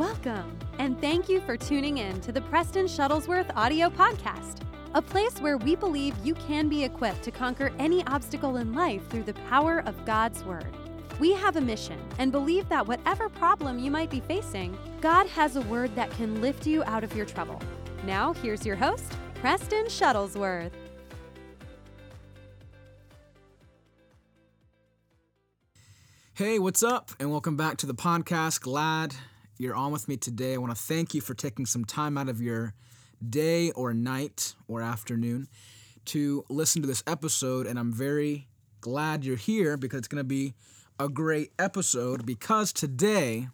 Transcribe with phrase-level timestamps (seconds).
[0.00, 4.62] Welcome, and thank you for tuning in to the Preston Shuttlesworth audio podcast,
[4.94, 9.06] a place where we believe you can be equipped to conquer any obstacle in life
[9.10, 10.74] through the power of God's Word.
[11.18, 15.56] We have a mission and believe that whatever problem you might be facing, God has
[15.56, 17.60] a word that can lift you out of your trouble.
[18.06, 20.72] Now, here's your host, Preston Shuttlesworth.
[26.32, 27.10] Hey, what's up?
[27.20, 28.62] And welcome back to the podcast.
[28.62, 29.14] Glad
[29.60, 30.54] you're on with me today.
[30.54, 32.72] I want to thank you for taking some time out of your
[33.28, 35.48] day or night or afternoon
[36.06, 37.66] to listen to this episode.
[37.66, 38.48] And I'm very
[38.80, 40.54] glad you're here because it's going to be
[40.98, 43.48] a great episode because today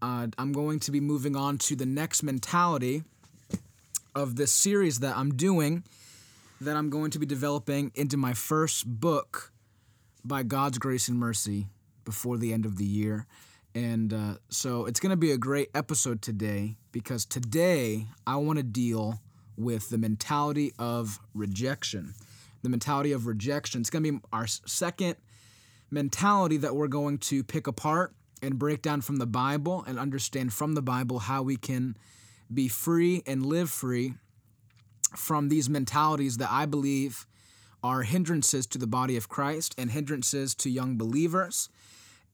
[0.00, 3.02] uh, I'm going to be moving on to the next mentality
[4.14, 5.82] of this series that I'm doing
[6.60, 9.50] that I'm going to be developing into my first book
[10.24, 11.66] by God's grace and mercy
[12.04, 13.26] before the end of the year.
[13.74, 18.58] And uh, so it's going to be a great episode today because today I want
[18.58, 19.20] to deal
[19.56, 22.14] with the mentality of rejection.
[22.62, 23.80] The mentality of rejection.
[23.80, 25.16] It's going to be our second
[25.90, 30.52] mentality that we're going to pick apart and break down from the Bible and understand
[30.52, 31.96] from the Bible how we can
[32.52, 34.14] be free and live free
[35.16, 37.26] from these mentalities that I believe
[37.82, 41.68] are hindrances to the body of Christ and hindrances to young believers.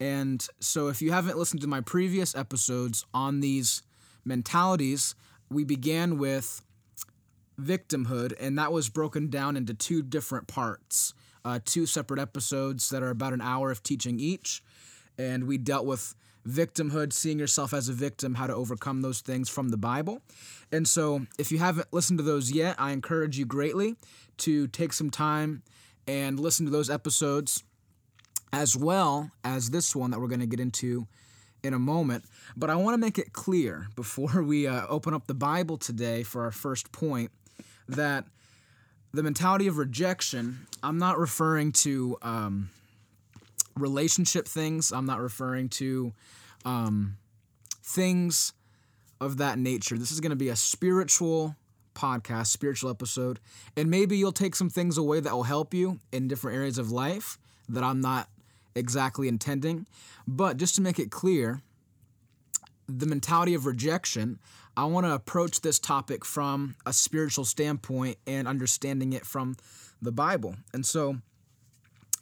[0.04, 3.80] And so, if you haven't listened to my previous episodes on these
[4.22, 5.14] mentalities,
[5.48, 6.60] we began with
[7.58, 13.02] victimhood, and that was broken down into two different parts, uh, two separate episodes that
[13.02, 14.62] are about an hour of teaching each.
[15.16, 16.14] And we dealt with
[16.46, 20.20] victimhood, seeing yourself as a victim, how to overcome those things from the Bible.
[20.70, 23.96] And so, if you haven't listened to those yet, I encourage you greatly
[24.36, 25.62] to take some time
[26.06, 27.64] and listen to those episodes
[28.54, 31.08] as well as this one that we're going to get into
[31.64, 32.24] in a moment.
[32.56, 36.22] But I want to make it clear before we uh, open up the Bible today
[36.22, 37.32] for our first point
[37.88, 38.26] that
[39.12, 42.70] the mentality of rejection, I'm not referring to um,
[43.76, 46.12] relationship things, I'm not referring to
[46.64, 47.16] um,
[47.82, 48.52] things
[49.20, 49.98] of that nature.
[49.98, 51.56] This is going to be a spiritual
[51.94, 53.40] podcast, spiritual episode,
[53.76, 56.92] and maybe you'll take some things away that will help you in different areas of
[56.92, 57.36] life
[57.68, 58.28] that I'm not
[58.74, 59.86] exactly intending.
[60.26, 61.62] But just to make it clear,
[62.88, 64.38] the mentality of rejection,
[64.76, 69.56] I want to approach this topic from a spiritual standpoint and understanding it from
[70.02, 70.56] the Bible.
[70.72, 71.18] And so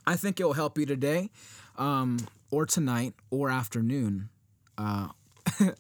[0.07, 1.31] I think it will help you today,
[1.77, 2.19] um,
[2.51, 4.29] or tonight, or afternoon.
[4.77, 5.09] Uh,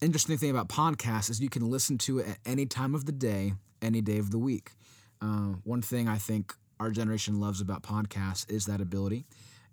[0.00, 3.12] interesting thing about podcasts is you can listen to it at any time of the
[3.12, 4.72] day, any day of the week.
[5.20, 9.26] Uh, one thing I think our generation loves about podcasts is that ability.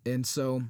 [0.07, 0.63] And so,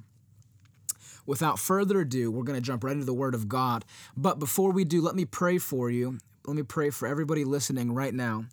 [1.26, 3.84] without further ado, we're going to jump right into the Word of God.
[4.16, 6.18] But before we do, let me pray for you.
[6.46, 8.46] Let me pray for everybody listening right now.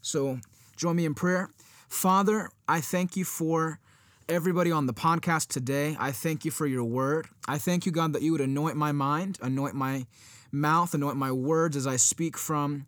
[0.00, 0.40] So,
[0.76, 1.50] join me in prayer.
[1.88, 3.78] Father, I thank you for
[4.28, 5.96] everybody on the podcast today.
[5.98, 7.26] I thank you for your word.
[7.46, 10.06] I thank you, God, that you would anoint my mind, anoint my
[10.50, 12.86] mouth, anoint my words as I speak from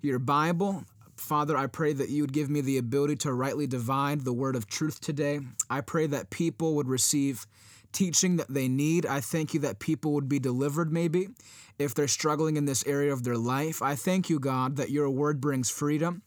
[0.00, 0.84] your Bible.
[1.16, 4.54] Father, I pray that you would give me the ability to rightly divide the word
[4.54, 5.40] of truth today.
[5.68, 7.46] I pray that people would receive
[7.92, 9.06] teaching that they need.
[9.06, 11.28] I thank you that people would be delivered, maybe,
[11.78, 13.80] if they're struggling in this area of their life.
[13.80, 16.22] I thank you, God, that your word brings freedom.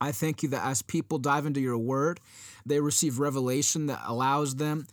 [0.00, 2.20] I thank you that as people dive into your word,
[2.66, 4.86] they receive revelation that allows them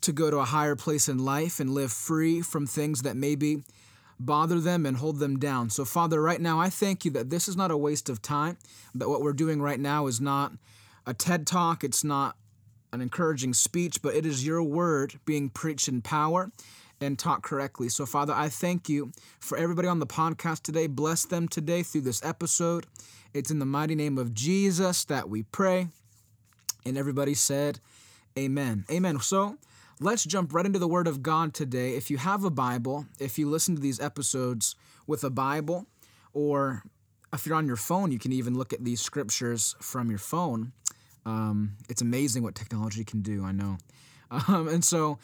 [0.00, 3.64] to go to a higher place in life and live free from things that maybe
[4.18, 5.70] bother them and hold them down.
[5.70, 8.58] So, Father, right now, I thank you that this is not a waste of time,
[8.94, 10.52] that what we're doing right now is not
[11.06, 12.36] a TED talk, it's not
[12.92, 16.50] an encouraging speech, but it is your word being preached in power
[17.00, 17.88] and taught correctly.
[17.88, 20.86] So, Father, I thank you for everybody on the podcast today.
[20.86, 22.86] Bless them today through this episode.
[23.32, 25.88] It's in the mighty name of Jesus that we pray.
[26.86, 27.80] And everybody said,
[28.38, 28.84] Amen.
[28.90, 29.18] Amen.
[29.20, 29.58] So,
[30.00, 31.94] Let's jump right into the Word of God today.
[31.94, 34.74] If you have a Bible, if you listen to these episodes
[35.06, 35.86] with a Bible,
[36.32, 36.82] or
[37.32, 40.72] if you're on your phone, you can even look at these scriptures from your phone.
[41.24, 43.78] Um, it's amazing what technology can do, I know.
[44.48, 45.18] Um, and so,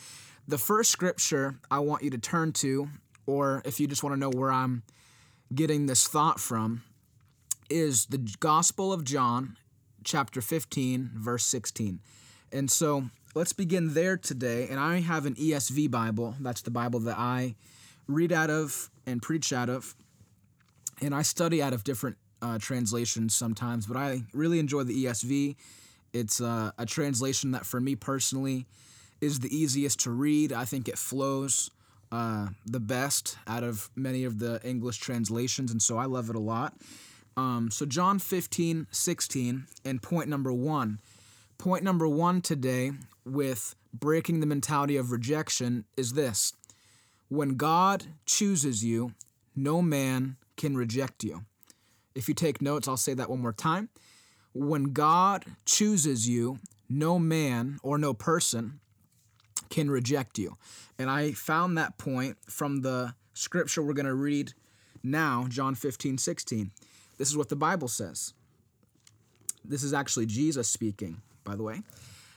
[0.47, 2.89] the first scripture I want you to turn to,
[3.27, 4.85] or if you just want to know where I'm
[5.53, 6.85] getting this thought from,
[7.69, 9.57] is the Gospel of John,
[10.05, 11.99] chapter 15, verse 16.
[12.53, 14.69] And so, let's begin there today.
[14.69, 16.35] And I have an ESV Bible.
[16.41, 17.55] That's the Bible that I
[18.07, 19.95] read out of and preach out of.
[21.01, 25.57] And I study out of different uh, translations sometimes, but I really enjoy the ESV.
[26.13, 28.67] It's uh, a translation that, for me personally,
[29.21, 30.53] is the easiest to read.
[30.53, 31.71] I think it flows
[32.11, 36.37] uh, the best out of many of the English translations, and so I love it
[36.37, 36.75] a lot.
[37.37, 40.99] Um, so, John 15, 16, and point number one.
[41.61, 42.93] Point number one today
[43.23, 46.55] with breaking the mentality of rejection is this
[47.29, 49.13] when God chooses you,
[49.55, 51.45] no man can reject you.
[52.15, 53.91] If you take notes, I'll say that one more time.
[54.55, 58.81] When God chooses you, no man or no person
[59.69, 60.57] can reject you.
[60.99, 64.55] And I found that point from the scripture we're going to read
[65.03, 66.71] now, John 15, 16.
[67.19, 68.33] This is what the Bible says.
[69.63, 71.21] This is actually Jesus speaking,
[71.51, 71.83] by the way.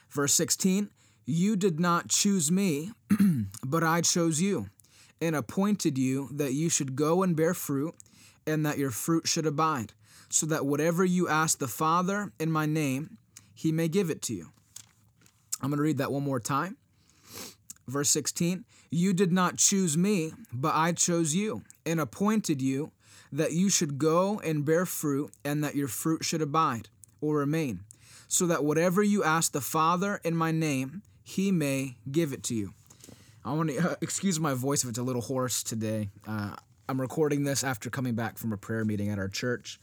[0.10, 0.90] Verse 16
[1.26, 2.92] You did not choose me,
[3.64, 4.70] but I chose you
[5.22, 7.94] and appointed you that you should go and bear fruit,
[8.46, 9.94] and that your fruit should abide,
[10.30, 13.18] so that whatever you ask the Father in my name,
[13.54, 14.50] he may give it to you.
[15.62, 16.76] I'm going to read that one more time.
[17.88, 22.92] Verse 16 You did not choose me, but I chose you, and appointed you
[23.32, 26.90] that you should go and bear fruit, and that your fruit should abide
[27.22, 27.80] or remain,
[28.34, 32.56] so that whatever you ask the Father in my name, he may give it to
[32.56, 32.74] you.
[33.46, 36.10] I want to uh, excuse my voice if it's a little hoarse today.
[36.28, 36.56] Uh,
[36.90, 39.80] I'm recording this after coming back from a prayer meeting at our church.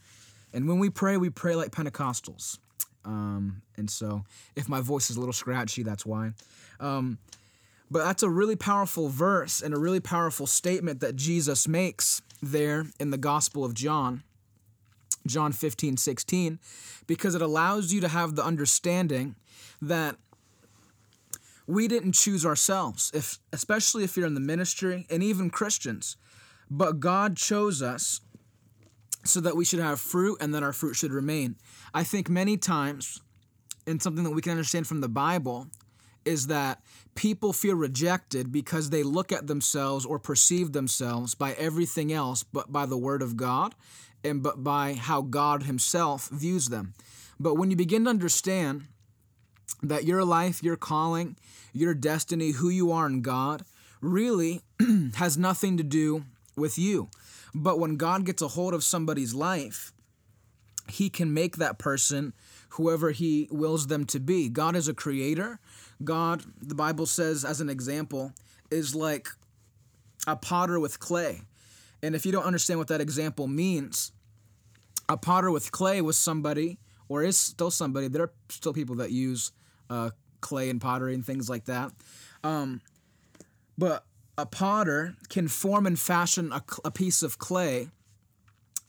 [0.53, 2.59] And when we pray, we pray like Pentecostals.
[3.05, 4.25] Um, and so
[4.57, 6.33] if my voice is a little scratchy, that's why.
[6.81, 7.19] Um,
[7.89, 12.87] but that's a really powerful verse and a really powerful statement that Jesus makes there
[12.99, 14.23] in the Gospel of John,
[15.25, 16.59] John 15, 16,
[17.07, 19.35] because it allows you to have the understanding
[19.81, 20.15] that
[21.67, 26.17] we didn't choose ourselves, if especially if you're in the ministry and even Christians.
[26.69, 28.21] But God chose us
[29.23, 31.55] so that we should have fruit and that our fruit should remain.
[31.93, 33.21] I think many times,
[33.85, 35.67] and something that we can understand from the Bible,
[36.25, 36.81] is that
[37.15, 42.71] people feel rejected because they look at themselves or perceive themselves by everything else but
[42.71, 43.75] by the Word of God
[44.23, 46.93] and but by how God Himself views them.
[47.39, 48.87] But when you begin to understand
[49.81, 51.37] that your life, your calling,
[51.73, 53.63] your destiny, who you are in God,
[54.01, 54.61] really
[55.15, 56.25] has nothing to do
[56.55, 57.09] with you.
[57.53, 59.91] But when God gets a hold of somebody's life,
[60.87, 62.33] He can make that person
[62.69, 64.49] whoever He wills them to be.
[64.49, 65.59] God is a creator.
[66.03, 68.33] God, the Bible says, as an example,
[68.69, 69.27] is like
[70.27, 71.41] a potter with clay.
[72.03, 74.11] And if you don't understand what that example means,
[75.07, 79.11] a potter with clay was somebody, or is still somebody, there are still people that
[79.11, 79.51] use
[79.89, 81.91] uh, clay and pottery and things like that.
[82.43, 82.81] Um,
[83.77, 84.05] but
[84.37, 87.89] a potter can form and fashion a, a piece of clay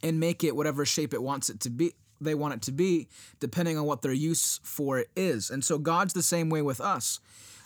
[0.02, 3.08] and make it whatever shape it wants it to be they want it to be
[3.40, 5.50] depending on what their use for it is.
[5.50, 7.18] And so god's the same way with us.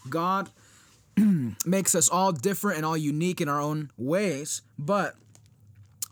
[0.09, 0.51] God
[1.67, 5.15] makes us all different and all unique in our own ways but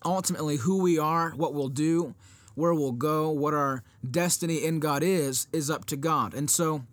[0.05, 2.15] ultimately who we are what we'll do
[2.55, 6.85] where we'll go what our destiny in god is is up to god and so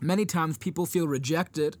[0.00, 1.76] many times people feel rejected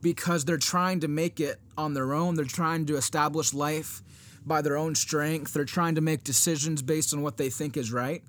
[0.00, 2.34] because they're trying to make it on their own.
[2.34, 4.02] They're trying to establish life
[4.46, 5.52] by their own strength.
[5.52, 8.22] They're trying to make decisions based on what they think is right.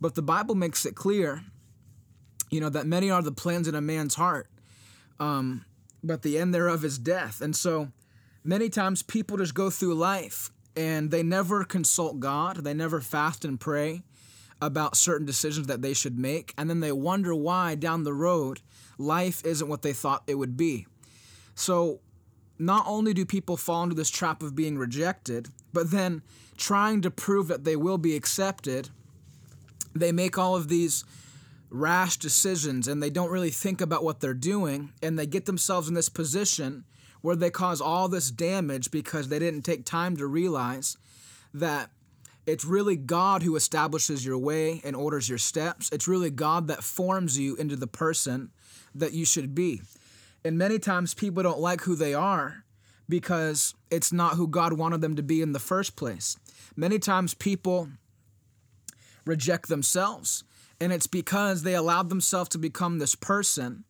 [0.00, 1.42] But the Bible makes it clear,
[2.50, 4.48] you know, that many are the plans in a man's heart,
[5.18, 5.64] um,
[6.04, 7.40] but the end thereof is death.
[7.40, 7.88] And so
[8.44, 13.44] many times people just go through life and they never consult God, they never fast
[13.44, 14.04] and pray
[14.62, 18.60] about certain decisions that they should make, and then they wonder why down the road
[18.96, 20.86] life isn't what they thought it would be.
[21.56, 21.98] So,
[22.60, 26.22] not only do people fall into this trap of being rejected, but then
[26.56, 28.90] trying to prove that they will be accepted,
[29.94, 31.04] they make all of these
[31.70, 35.88] rash decisions and they don't really think about what they're doing, and they get themselves
[35.88, 36.84] in this position
[37.20, 40.96] where they cause all this damage because they didn't take time to realize
[41.52, 41.90] that
[42.46, 45.90] it's really God who establishes your way and orders your steps.
[45.92, 48.50] It's really God that forms you into the person
[48.94, 49.82] that you should be.
[50.44, 52.64] And many times people don't like who they are
[53.08, 56.36] because it's not who God wanted them to be in the first place.
[56.76, 57.88] Many times people
[59.24, 60.44] reject themselves,
[60.80, 63.84] and it's because they allowed themselves to become this person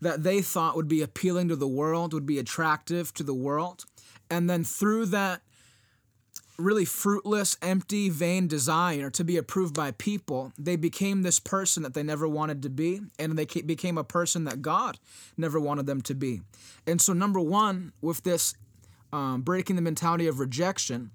[0.00, 3.84] that they thought would be appealing to the world, would be attractive to the world.
[4.30, 5.42] And then through that
[6.60, 11.94] really fruitless, empty, vain desire to be approved by people, they became this person that
[11.94, 14.98] they never wanted to be, and they became a person that God
[15.36, 16.42] never wanted them to be.
[16.86, 18.54] And so, number one, with this
[19.12, 21.10] um, breaking the mentality of rejection,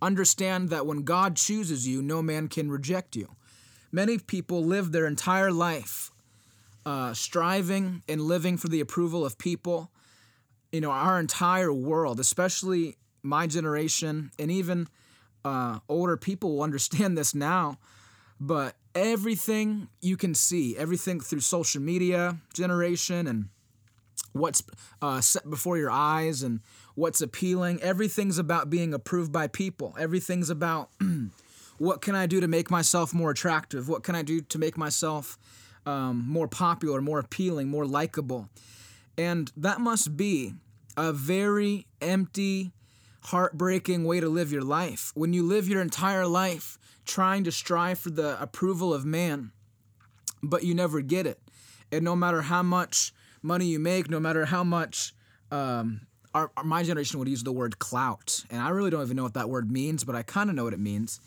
[0.00, 3.28] understand that when God chooses you, no man can reject you.
[3.92, 6.11] Many people live their entire life
[6.84, 9.90] uh, striving and living for the approval of people
[10.72, 14.88] you know, our entire world, especially my generation and even
[15.44, 17.78] uh, older people will understand this now,
[18.40, 23.48] but everything you can see, everything through social media generation and
[24.32, 24.62] what's
[25.02, 26.60] uh, set before your eyes and
[26.94, 29.94] what's appealing, everything's about being approved by people.
[29.98, 30.88] Everything's about
[31.78, 33.88] what can I do to make myself more attractive?
[33.88, 35.38] What can I do to make myself
[35.86, 38.48] um, more popular, more appealing, more likable?
[39.18, 40.54] And that must be
[40.96, 42.72] a very empty,
[43.24, 45.12] heartbreaking way to live your life.
[45.14, 49.52] When you live your entire life trying to strive for the approval of man,
[50.42, 51.40] but you never get it.
[51.90, 53.12] And no matter how much
[53.42, 55.14] money you make, no matter how much,
[55.50, 56.02] um,
[56.34, 58.44] our, my generation would use the word clout.
[58.50, 60.64] And I really don't even know what that word means, but I kind of know
[60.64, 61.20] what it means.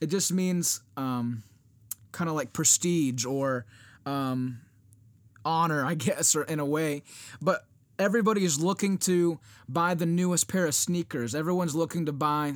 [0.00, 1.42] It just means um,
[2.12, 3.66] kind of like prestige or
[4.06, 4.60] um,
[5.44, 7.02] honor, I guess, or in a way.
[7.40, 7.64] But
[7.98, 11.34] everybody is looking to buy the newest pair of sneakers.
[11.34, 12.54] Everyone's looking to buy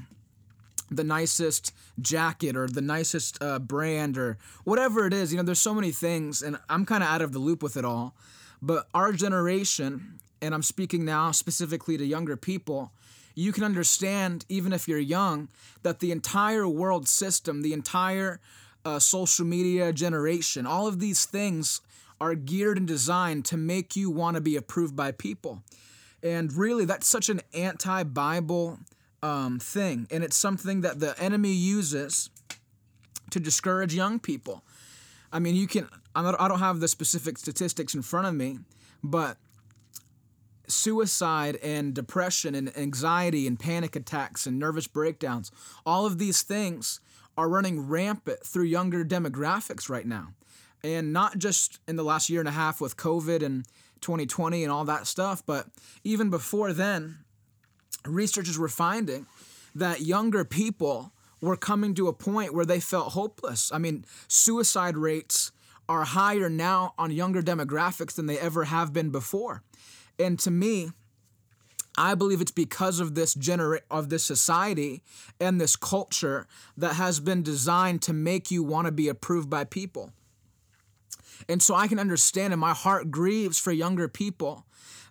[0.91, 5.33] the nicest jacket or the nicest uh, brand or whatever it is.
[5.33, 7.77] You know, there's so many things, and I'm kind of out of the loop with
[7.77, 8.15] it all.
[8.61, 12.93] But our generation, and I'm speaking now specifically to younger people,
[13.35, 15.49] you can understand, even if you're young,
[15.83, 18.41] that the entire world system, the entire
[18.89, 21.83] uh, social media generation, all of these things
[22.21, 25.63] are geared and designed to make you want to be approved by people.
[26.23, 28.79] And really, that's such an anti Bible
[29.23, 30.09] um, thing.
[30.11, 32.31] And it's something that the enemy uses
[33.31, 34.65] to discourage young people.
[35.31, 38.59] I mean, you can, I don't have the specific statistics in front of me,
[39.05, 39.37] but
[40.67, 45.53] suicide and depression and anxiety and panic attacks and nervous breakdowns,
[45.85, 47.01] all of these things
[47.39, 50.35] are running rampant through younger demographics right now
[50.83, 53.65] and not just in the last year and a half with COVID and
[54.01, 55.67] 2020 and all that stuff, but
[56.05, 57.19] even before then,
[58.05, 59.27] researchers were finding
[59.75, 63.71] that younger people were coming to a point where they felt hopeless.
[63.73, 65.53] I mean, suicide rates
[65.89, 69.63] are higher now on younger demographics than they ever have been before.
[70.19, 70.91] And to me,
[71.99, 75.03] I believe it's because of this genera- of this society
[75.41, 79.65] and this culture that has been designed to make you want to be approved by
[79.65, 80.13] people.
[81.49, 84.65] And so I can understand, and my heart grieves for younger people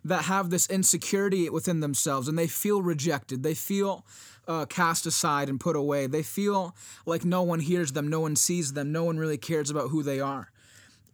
[0.04, 3.42] that have this insecurity within themselves and they feel rejected.
[3.42, 4.06] They feel
[4.46, 6.06] uh, cast aside and put away.
[6.06, 9.70] They feel like no one hears them, no one sees them, no one really cares
[9.70, 10.50] about who they are.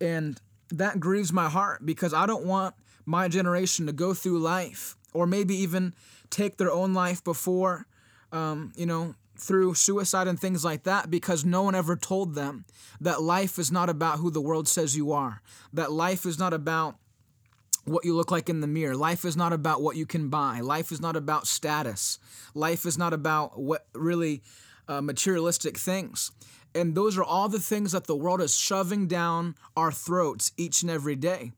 [0.01, 0.41] And
[0.71, 5.27] that grieves my heart because I don't want my generation to go through life or
[5.27, 5.95] maybe even
[6.29, 7.87] take their own life before,
[8.33, 12.65] um, you know, through suicide and things like that because no one ever told them
[13.01, 15.41] that life is not about who the world says you are,
[15.73, 16.97] that life is not about
[17.85, 18.97] what you look like in the mirror.
[18.97, 20.61] Life is not about what you can buy.
[20.61, 22.19] Life is not about status.
[22.55, 24.43] Life is not about what really
[24.89, 26.31] uh, materialistic things.
[26.75, 30.83] And those are all the things that the world is shoving down our throats each
[30.83, 31.53] and every day.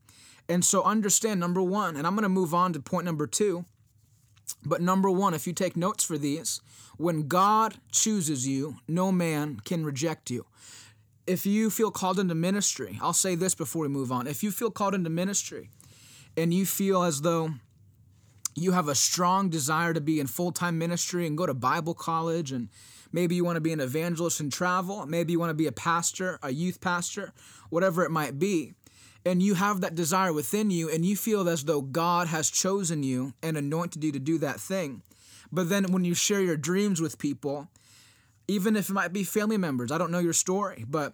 [0.49, 3.65] And so understand number one, and I'm going to move on to point number two.
[4.65, 6.61] But number one, if you take notes for these,
[6.97, 10.45] when God chooses you, no man can reject you.
[11.25, 14.27] If you feel called into ministry, I'll say this before we move on.
[14.27, 15.69] If you feel called into ministry
[16.37, 17.51] and you feel as though
[18.55, 21.93] you have a strong desire to be in full time ministry and go to Bible
[21.93, 22.69] college, and
[23.11, 25.71] maybe you want to be an evangelist and travel, maybe you want to be a
[25.71, 27.33] pastor, a youth pastor,
[27.69, 28.73] whatever it might be,
[29.27, 33.03] and you have that desire within you, and you feel as though God has chosen
[33.03, 35.01] you and anointed you to do that thing,
[35.51, 37.67] but then when you share your dreams with people,
[38.47, 41.13] even if it might be family members, I don't know your story, but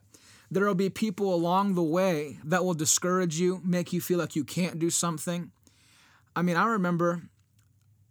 [0.51, 4.35] there will be people along the way that will discourage you, make you feel like
[4.35, 5.51] you can't do something.
[6.35, 7.23] I mean, I remember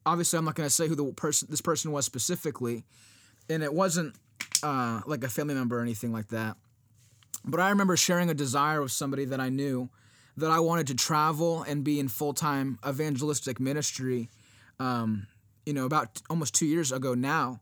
[0.05, 2.85] obviously I'm not going to say who the person this person was specifically,
[3.49, 4.15] and it wasn't
[4.63, 6.57] uh, like a family member or anything like that.
[7.45, 9.89] But I remember sharing a desire with somebody that I knew
[10.37, 14.29] that I wanted to travel and be in full time evangelistic ministry
[14.79, 15.27] um,
[15.65, 17.61] you know, about almost two years ago now.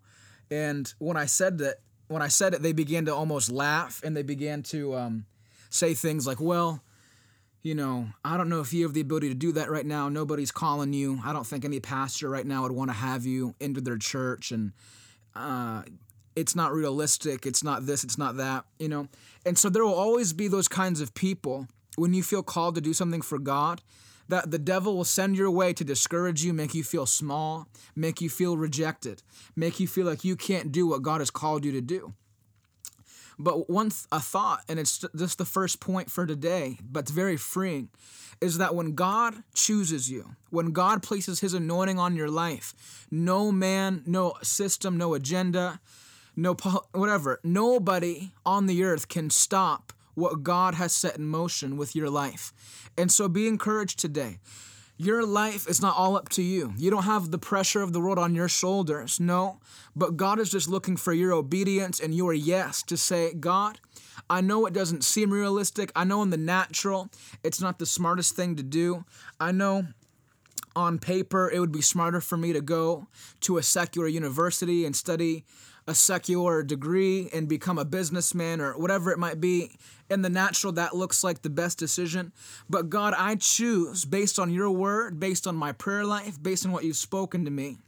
[0.50, 1.76] And when I said that,
[2.08, 5.26] when I said it, they began to almost laugh and they began to um,
[5.68, 6.82] say things like, well,
[7.62, 10.08] you know, I don't know if you have the ability to do that right now.
[10.08, 11.20] Nobody's calling you.
[11.24, 14.50] I don't think any pastor right now would want to have you into their church.
[14.50, 14.72] And
[15.36, 15.82] uh,
[16.40, 17.47] it's not realistic.
[17.47, 19.09] It's not this, it's not that, you know.
[19.47, 22.80] And so there will always be those kinds of people when you feel called to
[22.80, 23.82] do something for God
[24.28, 27.66] that the devil will send your way to discourage you, make you feel small,
[27.97, 29.23] make you feel rejected,
[29.56, 32.14] make you feel like you can't do what God has called you to do.
[33.38, 37.11] But one th- a thought, and it's just the first point for today, but it's
[37.11, 37.88] very freeing,
[38.40, 43.50] is that when God chooses you, when God places His anointing on your life, no
[43.50, 45.80] man, no system, no agenda,
[46.40, 51.76] no po- whatever, nobody on the earth can stop what God has set in motion
[51.76, 52.52] with your life.
[52.97, 54.38] And so be encouraged today.
[54.97, 56.75] Your life is not all up to you.
[56.76, 59.18] You don't have the pressure of the world on your shoulders.
[59.18, 59.61] No.
[59.97, 63.80] But God is just looking for your obedience and your yes to say, God,
[64.28, 65.90] I know it doesn't seem realistic.
[65.97, 67.09] I know in the natural,
[67.42, 69.04] it's not the smartest thing to do.
[69.38, 69.87] I know
[70.76, 73.06] on paper, it would be smarter for me to go
[73.40, 75.44] to a secular university and study
[75.90, 79.73] a secular degree and become a businessman or whatever it might be.
[80.09, 82.32] In the natural, that looks like the best decision.
[82.68, 86.70] But God, I choose based on your word, based on my prayer life, based on
[86.70, 87.78] what you've spoken to me,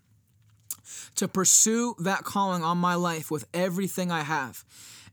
[1.15, 4.65] to pursue that calling on my life with everything I have.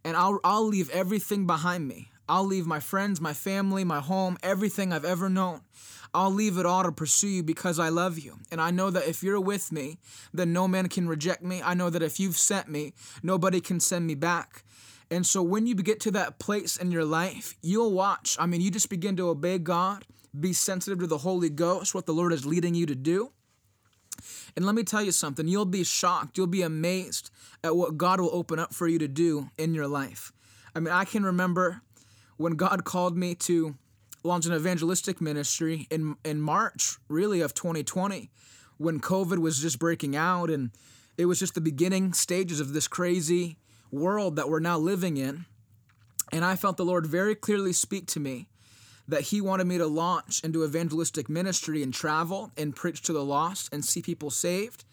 [0.03, 2.09] And I'll, I'll leave everything behind me.
[2.27, 5.61] I'll leave my friends, my family, my home, everything I've ever known.
[6.13, 8.37] I'll leave it all to pursue you because I love you.
[8.51, 9.99] And I know that if you're with me,
[10.33, 11.61] then no man can reject me.
[11.63, 14.63] I know that if you've sent me, nobody can send me back.
[15.11, 18.37] And so when you get to that place in your life, you'll watch.
[18.39, 20.05] I mean, you just begin to obey God,
[20.39, 23.31] be sensitive to the Holy Ghost, what the Lord is leading you to do.
[24.55, 27.31] And let me tell you something, you'll be shocked, you'll be amazed
[27.63, 30.31] at what God will open up for you to do in your life.
[30.75, 31.81] I mean, I can remember
[32.37, 33.75] when God called me to
[34.23, 38.29] launch an evangelistic ministry in in March, really of 2020,
[38.77, 40.71] when COVID was just breaking out and
[41.17, 43.57] it was just the beginning stages of this crazy
[43.91, 45.45] world that we're now living in.
[46.31, 48.47] And I felt the Lord very clearly speak to me
[49.07, 53.25] that He wanted me to launch into evangelistic ministry and travel and preach to the
[53.25, 54.85] lost and see people saved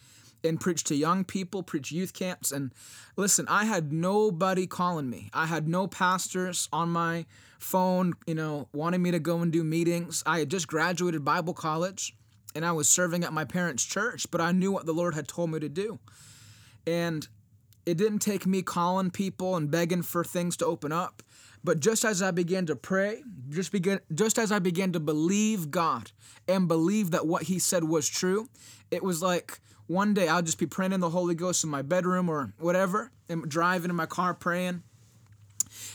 [0.46, 2.52] and preach to young people, preach youth camps.
[2.52, 2.72] And
[3.16, 5.30] listen, I had nobody calling me.
[5.32, 7.26] I had no pastors on my
[7.58, 10.22] phone, you know, wanting me to go and do meetings.
[10.26, 12.14] I had just graduated Bible college
[12.54, 15.28] and I was serving at my parents' church, but I knew what the Lord had
[15.28, 15.98] told me to do.
[16.86, 17.26] And
[17.84, 21.22] it didn't take me calling people and begging for things to open up.
[21.62, 25.70] But just as I began to pray, just began just as I began to believe
[25.70, 26.12] God
[26.46, 28.48] and believe that what he said was true,
[28.90, 31.82] it was like one day I'll just be praying in the Holy Ghost in my
[31.82, 34.82] bedroom or whatever, and driving in my car praying.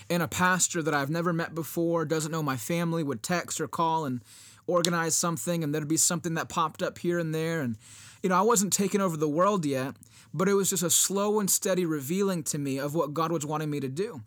[0.09, 3.67] And a pastor that I've never met before, doesn't know my family, would text or
[3.67, 4.21] call and
[4.67, 7.61] organize something, and there'd be something that popped up here and there.
[7.61, 7.77] And,
[8.21, 9.95] you know, I wasn't taking over the world yet,
[10.33, 13.45] but it was just a slow and steady revealing to me of what God was
[13.45, 14.21] wanting me to do.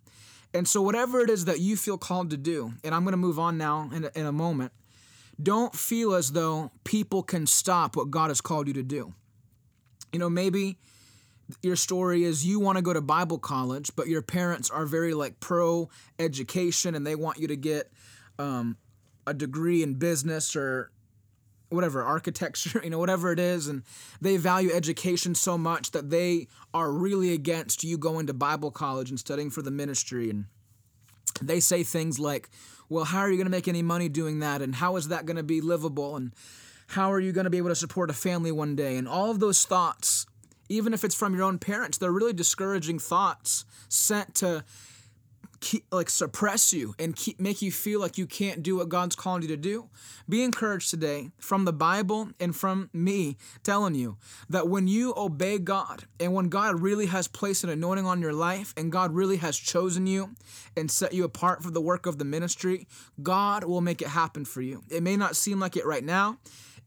[0.53, 3.17] And so, whatever it is that you feel called to do, and I'm going to
[3.17, 4.71] move on now in a, in a moment,
[5.41, 9.13] don't feel as though people can stop what God has called you to do.
[10.15, 10.77] You know, maybe
[11.61, 15.13] your story is you want to go to Bible college, but your parents are very
[15.13, 17.91] like pro education and they want you to get
[18.39, 18.77] um,
[19.27, 20.89] a degree in business or
[21.67, 23.83] whatever architecture you know whatever it is and
[24.21, 29.09] they value education so much that they are really against you going to bible college
[29.09, 30.45] and studying for the ministry and
[31.41, 32.49] they say things like
[32.87, 35.25] well how are you going to make any money doing that and how is that
[35.25, 36.15] going to be livable?
[36.15, 36.31] And
[36.87, 39.31] how are you going to be able to support a family one day and all
[39.31, 40.25] of those thoughts
[40.67, 44.63] even if it's from your own parents they're really discouraging thoughts sent to
[45.65, 49.15] keep, like suppress you and keep make you feel like you can't do what God's
[49.15, 49.89] calling you to do.
[50.29, 54.17] Be encouraged today from the Bible and from me telling you
[54.47, 58.33] that when you obey God and when God really has placed an anointing on your
[58.33, 60.35] life and God really has chosen you
[60.77, 62.87] and set you apart for the work of the ministry,
[63.21, 64.83] God will make it happen for you.
[64.89, 66.37] It may not seem like it right now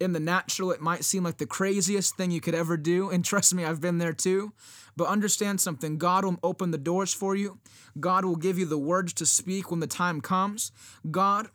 [0.01, 3.11] in the natural, it might seem like the craziest thing you could ever do.
[3.19, 4.53] And trust me, I've been there too.
[4.97, 7.59] But understand something God will open the doors for you,
[7.99, 10.73] God will give you the words to speak when the time comes.
[11.11, 11.49] God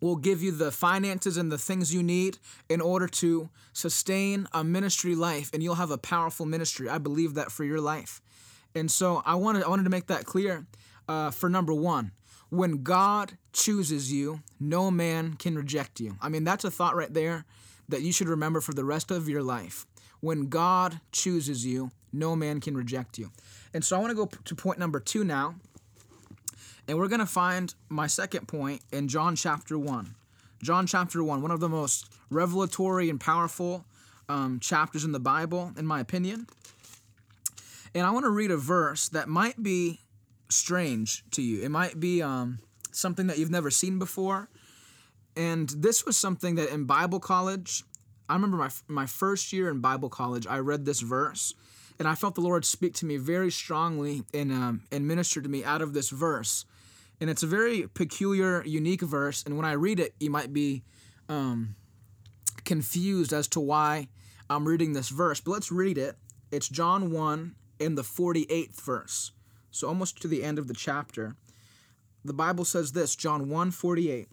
[0.00, 4.62] will give you the finances and the things you need in order to sustain a
[4.62, 6.88] ministry life, and you'll have a powerful ministry.
[6.88, 8.20] I believe that for your life.
[8.74, 10.66] And so I wanted, I wanted to make that clear
[11.08, 12.12] uh, for number one.
[12.50, 16.16] When God chooses you, no man can reject you.
[16.20, 17.44] I mean, that's a thought right there
[17.88, 19.86] that you should remember for the rest of your life.
[20.20, 23.30] When God chooses you, no man can reject you.
[23.74, 25.56] And so I want to go to point number two now.
[26.86, 30.14] And we're going to find my second point in John chapter 1.
[30.62, 33.84] John chapter 1, one of the most revelatory and powerful
[34.28, 36.46] um, chapters in the Bible, in my opinion.
[37.94, 40.00] And I want to read a verse that might be
[40.48, 41.62] strange to you.
[41.62, 44.48] It might be um, something that you've never seen before.
[45.36, 47.84] And this was something that in Bible college,
[48.28, 51.54] I remember my, my first year in Bible college, I read this verse
[51.98, 55.48] And I felt the Lord speak to me very strongly and, um, and minister to
[55.48, 56.64] me out of this verse.
[57.20, 59.42] And it's a very peculiar, unique verse.
[59.44, 60.82] And when I read it, you might be
[61.28, 61.74] um,
[62.64, 64.08] confused as to why
[64.48, 65.40] I'm reading this verse.
[65.40, 66.16] But let's read it.
[66.50, 69.32] It's John 1 in the 48th verse.
[69.70, 71.36] So almost to the end of the chapter.
[72.24, 74.28] The Bible says this, John 1 48.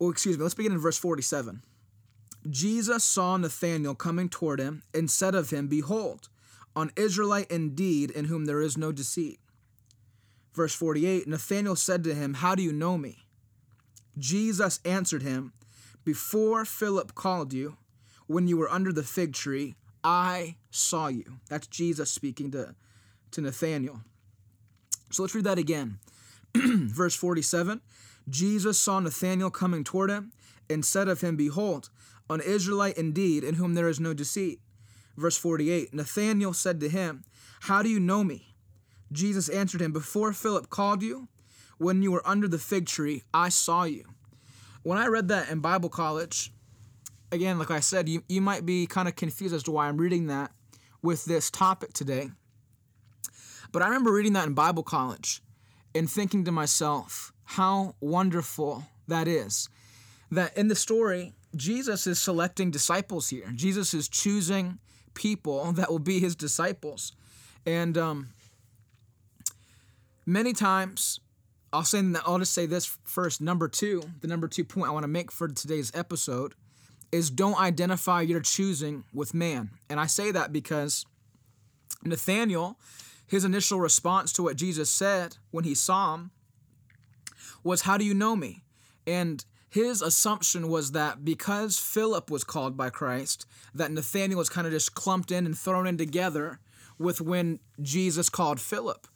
[0.00, 1.62] Oh, excuse me, let's begin in verse 47.
[2.48, 6.28] Jesus saw Nathanael coming toward him and said of him, Behold,
[6.76, 9.40] an Israelite indeed, in whom there is no deceit.
[10.54, 13.24] Verse 48 Nathanael said to him, How do you know me?
[14.16, 15.52] Jesus answered him,
[16.04, 17.76] Before Philip called you,
[18.26, 21.38] when you were under the fig tree, I saw you.
[21.48, 22.74] That's Jesus speaking to,
[23.32, 24.00] to Nathanael.
[25.10, 25.98] So let's read that again.
[26.54, 27.80] Verse 47
[28.28, 30.32] Jesus saw Nathanael coming toward him
[30.68, 31.88] and said of him, Behold,
[32.28, 34.60] an Israelite indeed, in whom there is no deceit.
[35.16, 37.24] Verse 48 Nathanael said to him,
[37.60, 38.54] How do you know me?
[39.10, 41.28] Jesus answered him, Before Philip called you,
[41.78, 44.04] when you were under the fig tree, I saw you.
[44.82, 46.52] When I read that in Bible college,
[47.32, 49.98] again, like I said, you, you might be kind of confused as to why I'm
[49.98, 50.52] reading that
[51.02, 52.30] with this topic today.
[53.72, 55.42] But I remember reading that in Bible college
[55.94, 59.68] and thinking to myself, how wonderful that is.
[60.30, 63.50] That in the story, Jesus is selecting disciples here.
[63.54, 64.78] Jesus is choosing
[65.14, 67.12] people that will be his disciples.
[67.64, 68.28] And um,
[70.26, 71.20] many times,
[71.72, 73.40] I'll say I'll just say this first.
[73.40, 76.54] Number two, the number two point I want to make for today's episode
[77.10, 79.70] is don't identify your choosing with man.
[79.88, 81.06] And I say that because
[82.04, 82.78] Nathaniel,
[83.26, 86.30] his initial response to what Jesus said when he saw him
[87.62, 88.62] was, How do you know me?
[89.06, 94.66] And his assumption was that because Philip was called by Christ, that Nathaniel was kind
[94.66, 96.58] of just clumped in and thrown in together
[96.98, 99.06] with when Jesus called Philip.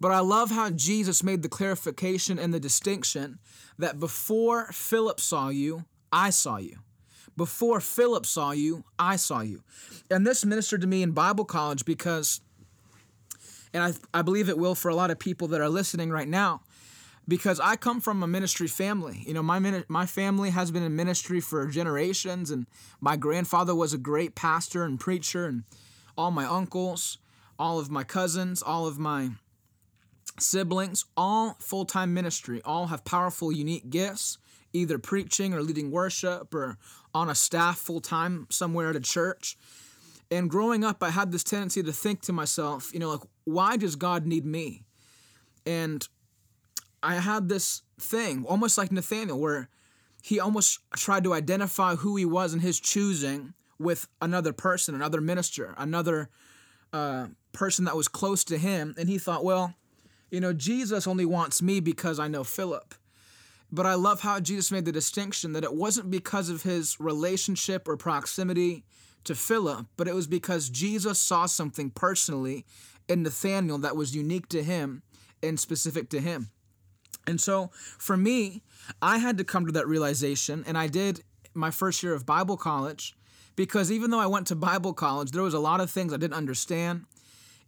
[0.00, 3.38] But I love how Jesus made the clarification and the distinction
[3.78, 6.78] that before Philip saw you, I saw you.
[7.36, 9.62] Before Philip saw you, I saw you.
[10.10, 12.40] And this ministered to me in Bible college because,
[13.74, 16.28] and I, I believe it will for a lot of people that are listening right
[16.28, 16.62] now,
[17.28, 19.22] because I come from a ministry family.
[19.26, 22.66] You know, my my family has been in ministry for generations, and
[23.00, 25.64] my grandfather was a great pastor and preacher, and
[26.16, 27.18] all my uncles,
[27.58, 29.30] all of my cousins, all of my
[30.38, 34.38] siblings, all full time ministry, all have powerful, unique gifts,
[34.76, 36.78] either preaching or leading worship or
[37.14, 39.56] on a staff full time somewhere at a church.
[40.30, 43.76] And growing up, I had this tendency to think to myself, you know, like, why
[43.76, 44.84] does God need me?
[45.64, 46.06] And
[47.02, 49.68] I had this thing, almost like Nathaniel, where
[50.22, 55.20] he almost tried to identify who he was in his choosing with another person, another
[55.20, 56.28] minister, another
[56.92, 58.94] uh, person that was close to him.
[58.98, 59.74] And he thought, well,
[60.30, 62.94] you know, Jesus only wants me because I know Philip.
[63.72, 67.88] But I love how Jesus made the distinction that it wasn't because of his relationship
[67.88, 68.84] or proximity
[69.24, 72.64] to Philip, but it was because Jesus saw something personally
[73.08, 75.02] in Nathaniel that was unique to him
[75.42, 76.50] and specific to him.
[77.26, 78.62] And so for me,
[79.02, 81.24] I had to come to that realization, and I did
[81.54, 83.16] my first year of Bible college
[83.56, 86.18] because even though I went to Bible college, there was a lot of things I
[86.18, 87.04] didn't understand.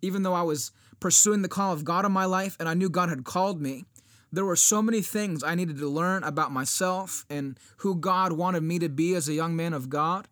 [0.00, 2.90] Even though I was pursuing the call of God in my life and I knew
[2.90, 3.84] God had called me,
[4.32, 8.62] there were so many things I needed to learn about myself and who God wanted
[8.62, 10.28] me to be as a young man of God.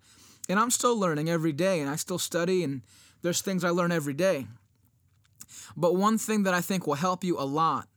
[0.48, 2.82] And I'm still learning every day and I still study and
[3.22, 4.46] there's things I learn every day.
[5.76, 7.88] But one thing that I think will help you a lot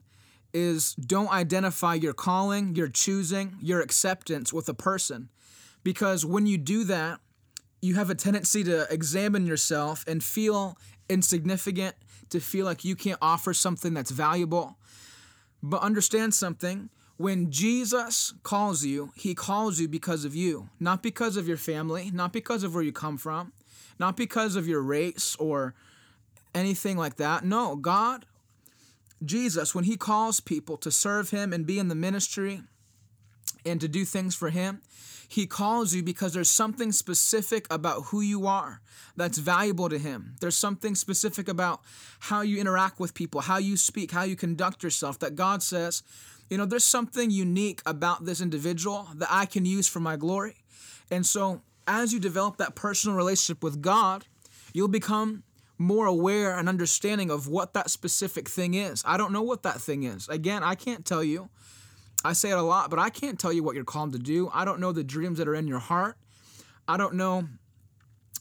[0.54, 5.30] is don't identify your calling, your choosing, your acceptance with a person.
[5.84, 7.20] Because when you do that,
[7.82, 10.78] you have a tendency to examine yourself and feel
[11.10, 11.96] insignificant,
[12.30, 14.78] to feel like you can't offer something that's valuable.
[15.62, 21.36] But understand something when Jesus calls you, he calls you because of you, not because
[21.36, 23.52] of your family, not because of where you come from,
[24.00, 25.74] not because of your race or
[26.56, 27.44] anything like that.
[27.44, 28.26] No, God,
[29.24, 32.62] Jesus, when he calls people to serve him and be in the ministry
[33.66, 34.82] and to do things for him,
[35.30, 38.82] he calls you because there's something specific about who you are
[39.16, 40.36] that's valuable to Him.
[40.42, 41.82] There's something specific about
[42.20, 46.02] how you interact with people, how you speak, how you conduct yourself that God says,
[46.50, 50.64] you know, there's something unique about this individual that I can use for my glory.
[51.12, 54.26] And so, as you develop that personal relationship with God,
[54.74, 55.44] you'll become
[55.78, 59.04] more aware and understanding of what that specific thing is.
[59.06, 60.28] I don't know what that thing is.
[60.28, 61.50] Again, I can't tell you.
[62.24, 64.50] I say it a lot, but I can't tell you what you're called to do.
[64.54, 66.18] I don't know the dreams that are in your heart.
[66.88, 67.48] I don't know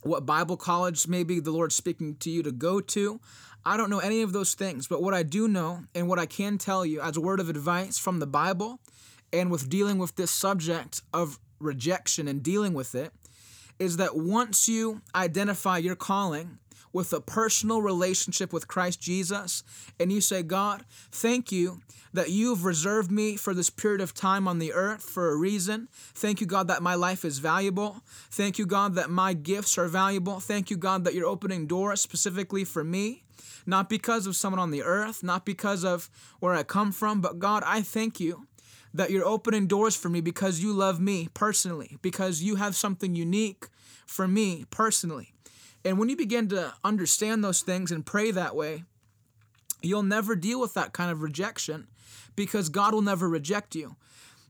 [0.03, 3.21] what Bible college maybe the Lord's speaking to you to go to.
[3.65, 6.27] I don't know any of those things, but what I do know and what I
[6.27, 8.81] can tell you as a word of advice from the Bible
[9.33, 13.13] and with dealing with this subject of rejection and dealing with it
[13.79, 16.59] is that once you identify your calling
[16.93, 19.63] with a personal relationship with Christ Jesus
[19.99, 21.81] and you say, God, thank you
[22.13, 25.89] that you've reserved me for this period of time on the earth for a reason.
[25.93, 28.03] Thank you, God, that my life is valuable.
[28.31, 30.41] Thank you, God, that my gifts are valuable.
[30.41, 33.25] Thank you, God, that you're opening doors specifically for me
[33.67, 36.09] not because of someone on the earth, not because of
[36.41, 38.47] where I come from, but God, I thank you
[38.95, 43.15] that you're opening doors for me because you love me personally, because you have something
[43.15, 43.69] unique
[44.07, 45.35] for me personally.
[45.89, 48.85] And when you begin to understand those things and pray that way,
[49.81, 51.87] you'll never deal with that kind of rejection
[52.37, 53.97] because God will never reject you.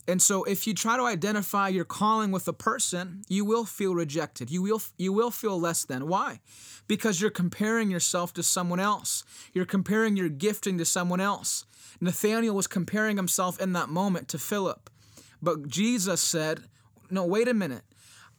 [0.08, 3.94] And so if you try to identify your calling with a person, you will feel
[3.94, 4.50] rejected.
[4.50, 6.08] You will you will feel less than.
[6.08, 6.40] Why?
[6.88, 9.22] Because you're comparing yourself to someone else.
[9.52, 11.66] You're comparing your gifting to someone else.
[12.00, 14.90] Nathaniel was comparing himself in that moment to Philip.
[15.40, 16.64] But Jesus said,
[17.10, 17.84] "No, wait a minute.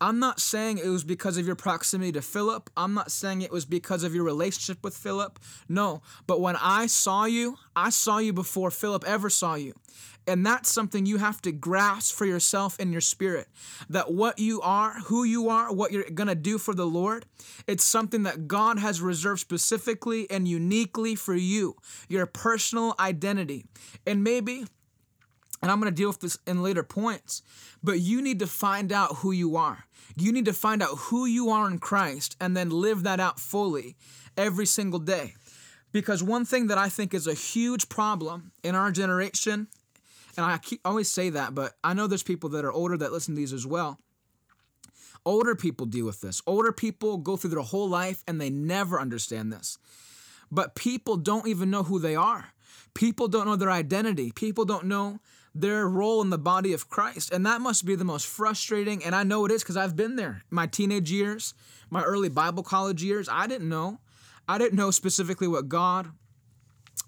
[0.01, 2.69] I'm not saying it was because of your proximity to Philip.
[2.77, 5.39] I'm not saying it was because of your relationship with Philip.
[5.67, 9.73] No, but when I saw you, I saw you before Philip ever saw you.
[10.27, 13.47] And that's something you have to grasp for yourself in your spirit.
[13.89, 17.25] That what you are, who you are, what you're going to do for the Lord,
[17.67, 21.75] it's something that God has reserved specifically and uniquely for you,
[22.07, 23.65] your personal identity.
[24.05, 24.65] And maybe,
[25.61, 27.41] and I'm going to deal with this in later points,
[27.83, 29.85] but you need to find out who you are.
[30.15, 33.39] You need to find out who you are in Christ and then live that out
[33.39, 33.95] fully
[34.37, 35.35] every single day.
[35.91, 39.67] Because one thing that I think is a huge problem in our generation
[40.37, 43.11] and I keep, always say that, but I know there's people that are older that
[43.11, 43.99] listen to these as well.
[45.25, 46.41] Older people deal with this.
[46.47, 49.77] Older people go through their whole life and they never understand this.
[50.49, 52.53] But people don't even know who they are.
[52.93, 54.31] People don't know their identity.
[54.31, 55.19] People don't know
[55.53, 57.31] their role in the body of Christ.
[57.31, 59.03] And that must be the most frustrating.
[59.03, 60.43] And I know it is because I've been there.
[60.49, 61.53] My teenage years,
[61.89, 63.99] my early Bible college years, I didn't know.
[64.47, 66.09] I didn't know specifically what God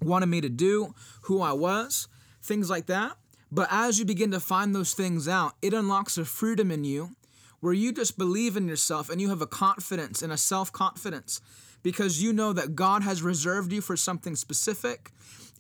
[0.02, 2.08] wanted me to do, who I was,
[2.42, 3.18] things like that.
[3.52, 7.16] But as you begin to find those things out, it unlocks a freedom in you
[7.60, 11.42] where you just believe in yourself and you have a confidence and a self confidence
[11.84, 15.12] because you know that God has reserved you for something specific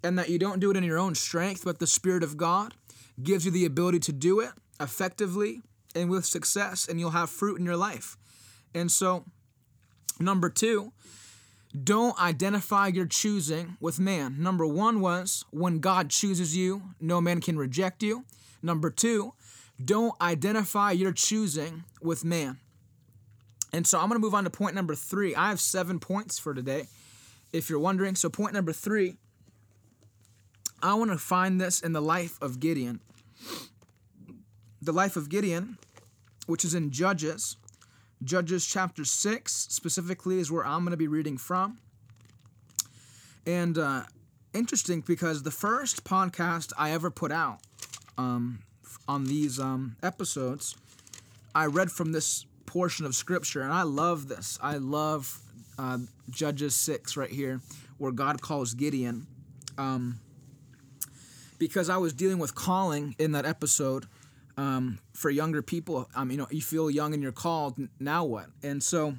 [0.04, 2.74] and that you don't do it in your own strength, but the Spirit of God
[3.22, 5.62] gives you the ability to do it effectively
[5.96, 8.18] and with success, and you'll have fruit in your life.
[8.74, 9.26] And so,
[10.20, 10.94] number two,
[11.84, 14.36] don't identify your choosing with man.
[14.40, 18.26] Number one was when God chooses you, no man can reject you.
[18.62, 19.34] Number two,
[19.84, 22.60] don't identify your choosing with man.
[23.74, 25.34] And so I'm going to move on to point number three.
[25.34, 26.88] I have seven points for today,
[27.54, 28.16] if you're wondering.
[28.16, 29.16] So, point number three,
[30.84, 33.00] I want to find this in the life of Gideon.
[34.82, 35.78] The life of Gideon,
[36.48, 37.58] which is in Judges.
[38.24, 41.78] Judges chapter 6 specifically is where I'm going to be reading from.
[43.46, 44.04] And uh,
[44.54, 47.60] interesting because the first podcast I ever put out
[48.18, 48.60] um,
[49.08, 50.76] on these um, episodes,
[51.54, 54.58] I read from this portion of scripture, and I love this.
[54.62, 55.40] I love
[55.78, 57.62] uh, Judges 6 right here,
[57.98, 59.28] where God calls Gideon.
[59.78, 60.20] Um,
[61.62, 64.08] because I was dealing with calling in that episode
[64.58, 66.10] um, for younger people.
[66.16, 67.78] Um, you know, you feel young and you're called.
[68.00, 68.48] Now what?
[68.64, 69.14] And so,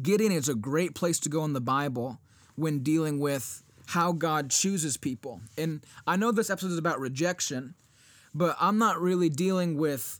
[0.00, 2.18] Gideon is a great place to go in the Bible
[2.54, 5.42] when dealing with how God chooses people.
[5.58, 7.74] And I know this episode is about rejection,
[8.34, 10.18] but I'm not really dealing with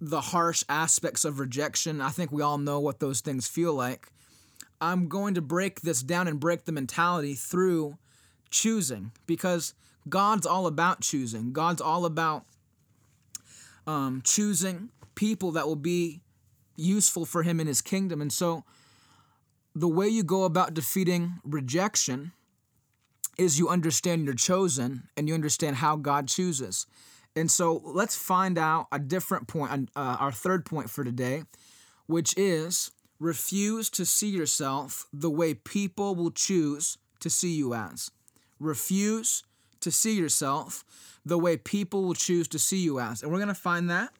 [0.00, 2.00] the harsh aspects of rejection.
[2.00, 4.08] I think we all know what those things feel like.
[4.80, 7.96] I'm going to break this down and break the mentality through
[8.50, 9.72] choosing because
[10.08, 11.52] God's all about choosing.
[11.52, 12.44] God's all about
[13.86, 16.22] um, choosing people that will be
[16.76, 18.20] useful for him in his kingdom.
[18.20, 18.64] And so
[19.74, 22.32] the way you go about defeating rejection
[23.38, 26.86] is you understand you're chosen and you understand how God chooses.
[27.36, 31.44] And so let's find out a different point, uh, our third point for today,
[32.06, 38.10] which is refuse to see yourself the way people will choose to see you as.
[38.58, 39.44] Refuse
[39.80, 40.84] to see yourself
[41.24, 43.22] the way people will choose to see you as.
[43.22, 44.10] And we're going to find that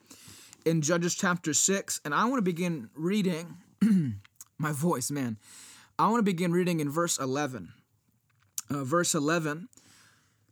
[0.64, 2.00] in Judges chapter 6.
[2.04, 3.56] And I want to begin reading
[4.58, 5.38] my voice, man.
[5.98, 7.72] I want to begin reading in verse 11.
[8.70, 9.68] Uh, verse 11,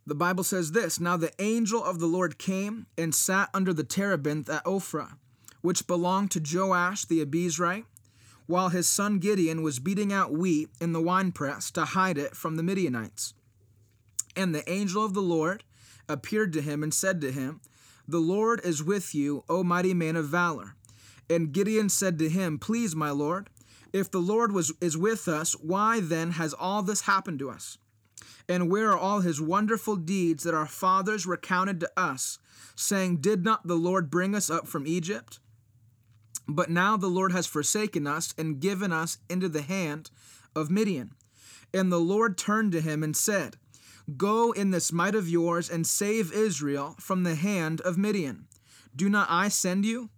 [0.05, 3.85] the Bible says this Now the angel of the Lord came and sat under the
[3.85, 5.16] terebinth at Ophrah,
[5.61, 7.85] which belonged to Joash the Abiezrite,
[8.47, 12.57] while his son Gideon was beating out wheat in the winepress to hide it from
[12.57, 13.35] the Midianites.
[14.37, 15.64] And the angel of the Lord
[16.09, 17.61] appeared to him and said to him,
[18.07, 20.75] The Lord is with you, O mighty man of valor.
[21.31, 23.51] And Gideon said to him, Please, my Lord,
[23.93, 27.79] if the Lord was, is with us, why then has all this happened to us?
[28.49, 32.38] And where are all his wonderful deeds that our fathers recounted to us,
[32.75, 35.38] saying, Did not the Lord bring us up from Egypt?
[36.47, 40.11] But now the Lord has forsaken us and given us into the hand
[40.57, 41.12] of Midian.
[41.75, 43.57] And the Lord turned to him and said,
[44.16, 48.47] Go in this might of yours and save Israel from the hand of Midian.
[48.97, 50.11] Do not I send you?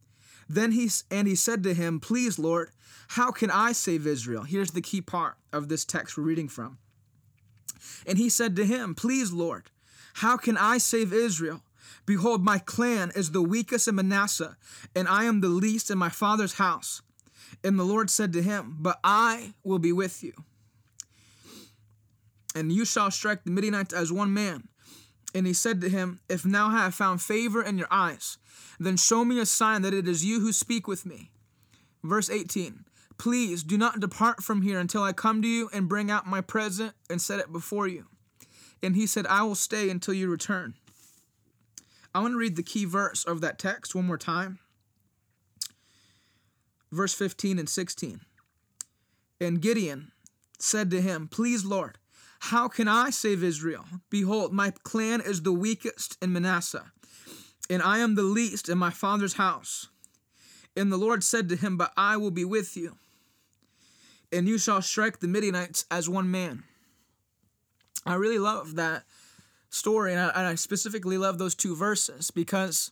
[0.48, 2.70] Then he and he said to him, Please, Lord,
[3.09, 4.44] how can I save Israel?
[4.44, 6.79] Here's the key part of this text we're reading from.
[8.07, 9.70] And he said to him, Please, Lord,
[10.14, 11.62] how can I save Israel?
[12.07, 14.57] Behold, my clan is the weakest in Manasseh,
[14.94, 17.03] and I am the least in my father's house.
[17.62, 20.33] And the Lord said to him, But I will be with you.
[22.54, 24.68] And you shall strike the Midianites as one man.
[25.34, 28.38] And he said to him, If now I have found favor in your eyes,
[28.78, 31.30] then show me a sign that it is you who speak with me.
[32.02, 32.84] Verse 18
[33.18, 36.40] Please do not depart from here until I come to you and bring out my
[36.40, 38.06] present and set it before you.
[38.82, 40.74] And he said, I will stay until you return.
[42.14, 44.58] I want to read the key verse of that text one more time.
[46.90, 48.20] Verse 15 and 16.
[49.40, 50.12] And Gideon
[50.58, 51.98] said to him, Please, Lord,
[52.40, 53.85] how can I save Israel?
[54.09, 56.90] Behold, my clan is the weakest in Manasseh,
[57.68, 59.88] and I am the least in my father's house.
[60.74, 62.96] And the Lord said to him, But I will be with you,
[64.33, 66.64] and you shall strike the Midianites as one man.
[68.07, 69.05] I really love that
[69.68, 72.90] story, and I, and I specifically love those two verses because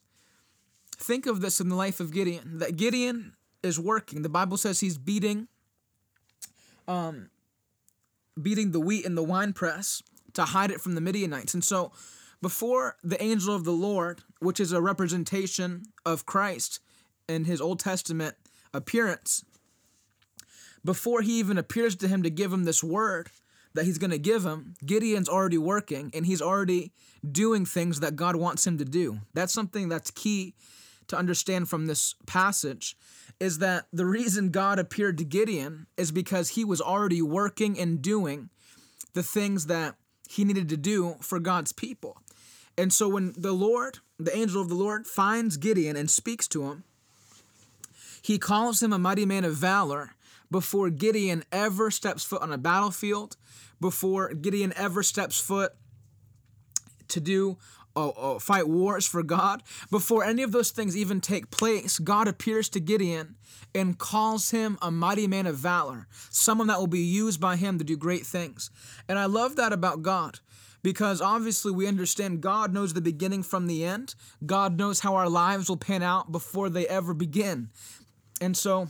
[0.98, 3.32] think of this in the life of Gideon that Gideon
[3.62, 4.20] is working.
[4.20, 5.48] The Bible says he's beating
[6.86, 7.28] um
[8.42, 10.02] beating the wheat in the wine press
[10.34, 11.54] to hide it from the Midianites.
[11.54, 11.92] And so
[12.40, 16.80] before the angel of the Lord, which is a representation of Christ
[17.28, 18.36] in his Old Testament
[18.72, 19.44] appearance,
[20.84, 23.30] before he even appears to him to give him this word,
[23.74, 26.92] that he's going to give him, Gideon's already working and he's already
[27.30, 29.18] doing things that God wants him to do.
[29.34, 30.54] That's something that's key
[31.08, 32.96] to understand from this passage
[33.40, 38.00] is that the reason God appeared to Gideon is because he was already working and
[38.00, 38.50] doing
[39.14, 39.96] the things that
[40.28, 42.18] he needed to do for God's people.
[42.76, 46.70] And so when the Lord, the angel of the Lord, finds Gideon and speaks to
[46.70, 46.84] him,
[48.22, 50.12] he calls him a mighty man of valor
[50.50, 53.36] before Gideon ever steps foot on a battlefield,
[53.80, 55.72] before Gideon ever steps foot
[57.08, 57.58] to do
[58.06, 62.68] uh, fight wars for God, before any of those things even take place, God appears
[62.70, 63.36] to Gideon
[63.74, 67.78] and calls him a mighty man of valor, someone that will be used by him
[67.78, 68.70] to do great things.
[69.08, 70.40] And I love that about God
[70.82, 74.14] because obviously we understand God knows the beginning from the end.
[74.46, 77.70] God knows how our lives will pan out before they ever begin.
[78.40, 78.88] And so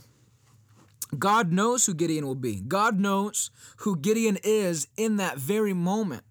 [1.17, 2.61] God knows who Gideon will be.
[2.61, 6.23] God knows who Gideon is in that very moment.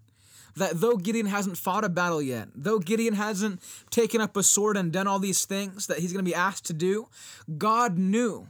[0.59, 4.77] That though Gideon hasn't fought a battle yet, though Gideon hasn't taken up a sword
[4.77, 7.09] and done all these things that he's going to be asked to do,
[7.57, 8.49] God knew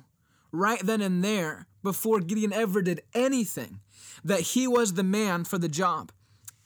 [0.50, 3.80] right then and there, before Gideon ever did anything,
[4.24, 6.10] that he was the man for the job.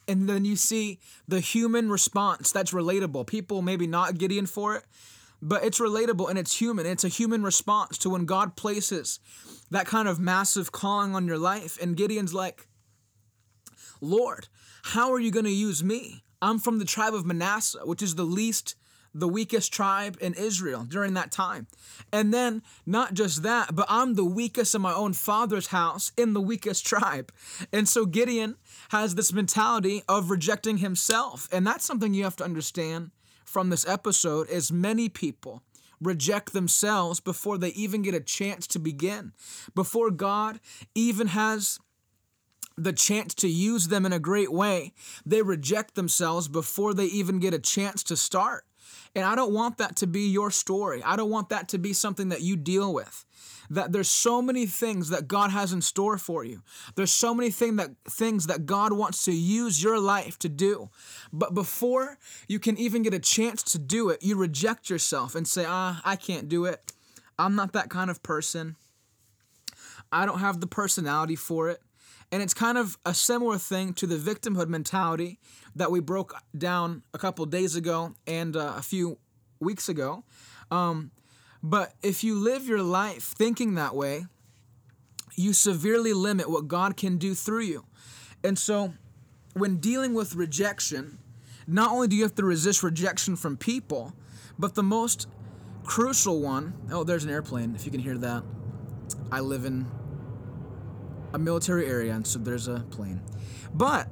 [0.08, 3.26] And then you see the human response that's relatable.
[3.26, 4.84] People maybe not Gideon for it,
[5.40, 6.86] but it's relatable and it's human.
[6.86, 9.18] It's a human response to when God places
[9.70, 11.80] that kind of massive calling on your life.
[11.82, 12.68] And Gideon's like,
[14.00, 14.48] Lord,
[14.82, 16.22] how are you going to use me?
[16.40, 18.74] I'm from the tribe of Manasseh, which is the least,
[19.14, 21.68] the weakest tribe in Israel during that time.
[22.12, 26.32] And then, not just that, but I'm the weakest in my own father's house in
[26.32, 27.32] the weakest tribe.
[27.72, 28.56] And so Gideon
[28.90, 31.48] has this mentality of rejecting himself.
[31.52, 33.12] And that's something you have to understand
[33.44, 35.62] from this episode is many people
[36.00, 39.32] reject themselves before they even get a chance to begin,
[39.74, 40.58] before God
[40.94, 41.78] even has
[42.76, 44.94] the chance to use them in a great way.
[45.24, 48.64] They reject themselves before they even get a chance to start.
[49.14, 51.02] And I don't want that to be your story.
[51.02, 53.24] I don't want that to be something that you deal with
[53.70, 56.62] that there's so many things that God has in store for you.
[56.94, 60.90] There's so many thing that things that God wants to use your life to do.
[61.32, 62.18] But before
[62.48, 66.02] you can even get a chance to do it, you reject yourself and say, "Ah,
[66.04, 66.92] I can't do it.
[67.38, 68.76] I'm not that kind of person.
[70.10, 71.82] I don't have the personality for it."
[72.32, 75.38] And it's kind of a similar thing to the victimhood mentality
[75.76, 79.18] that we broke down a couple days ago and uh, a few
[79.60, 80.24] weeks ago.
[80.70, 81.10] Um,
[81.62, 84.24] but if you live your life thinking that way,
[85.36, 87.84] you severely limit what God can do through you.
[88.42, 88.94] And so,
[89.54, 91.18] when dealing with rejection,
[91.66, 94.14] not only do you have to resist rejection from people,
[94.58, 95.28] but the most
[95.84, 98.42] crucial one oh, there's an airplane, if you can hear that.
[99.30, 99.86] I live in
[101.34, 103.20] a military area, and so there's a plane.
[103.74, 104.08] But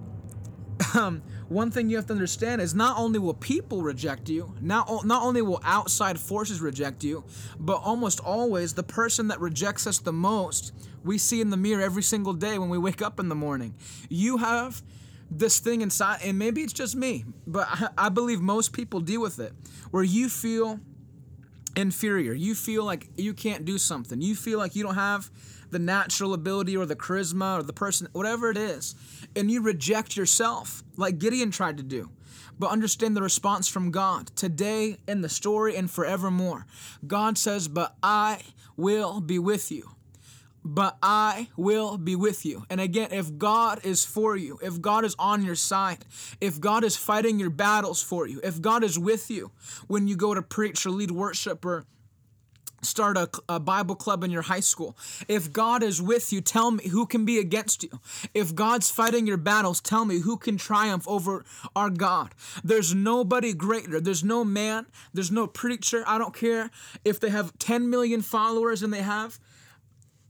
[0.94, 5.04] um, one thing you have to understand is not only will people reject you, not,
[5.04, 7.24] not only will outside forces reject you,
[7.58, 10.72] but almost always the person that rejects us the most,
[11.04, 13.74] we see in the mirror every single day when we wake up in the morning.
[14.08, 14.82] You have
[15.30, 19.20] this thing inside, and maybe it's just me, but I, I believe most people deal
[19.20, 19.52] with it,
[19.90, 20.80] where you feel
[21.76, 22.32] inferior.
[22.32, 24.20] You feel like you can't do something.
[24.20, 25.30] You feel like you don't have
[25.70, 28.94] the natural ability or the charisma or the person, whatever it is,
[29.36, 32.10] and you reject yourself, like Gideon tried to do.
[32.58, 36.66] But understand the response from God today in the story and forevermore.
[37.06, 38.40] God says, But I
[38.76, 39.90] will be with you
[40.64, 42.64] but I will be with you.
[42.68, 46.04] And again, if God is for you, if God is on your side,
[46.40, 49.50] if God is fighting your battles for you, if God is with you
[49.86, 51.84] when you go to preach or lead worship or
[52.82, 54.96] start a, a, Bible club in your high school.
[55.28, 58.00] If God is with you, tell me who can be against you.
[58.34, 61.44] If God's fighting your battles, tell me who can triumph over
[61.76, 62.34] our God.
[62.64, 64.00] There's nobody greater.
[64.00, 64.86] There's no man.
[65.12, 66.04] There's no preacher.
[66.06, 66.70] I don't care
[67.04, 69.38] if they have 10 million followers and they have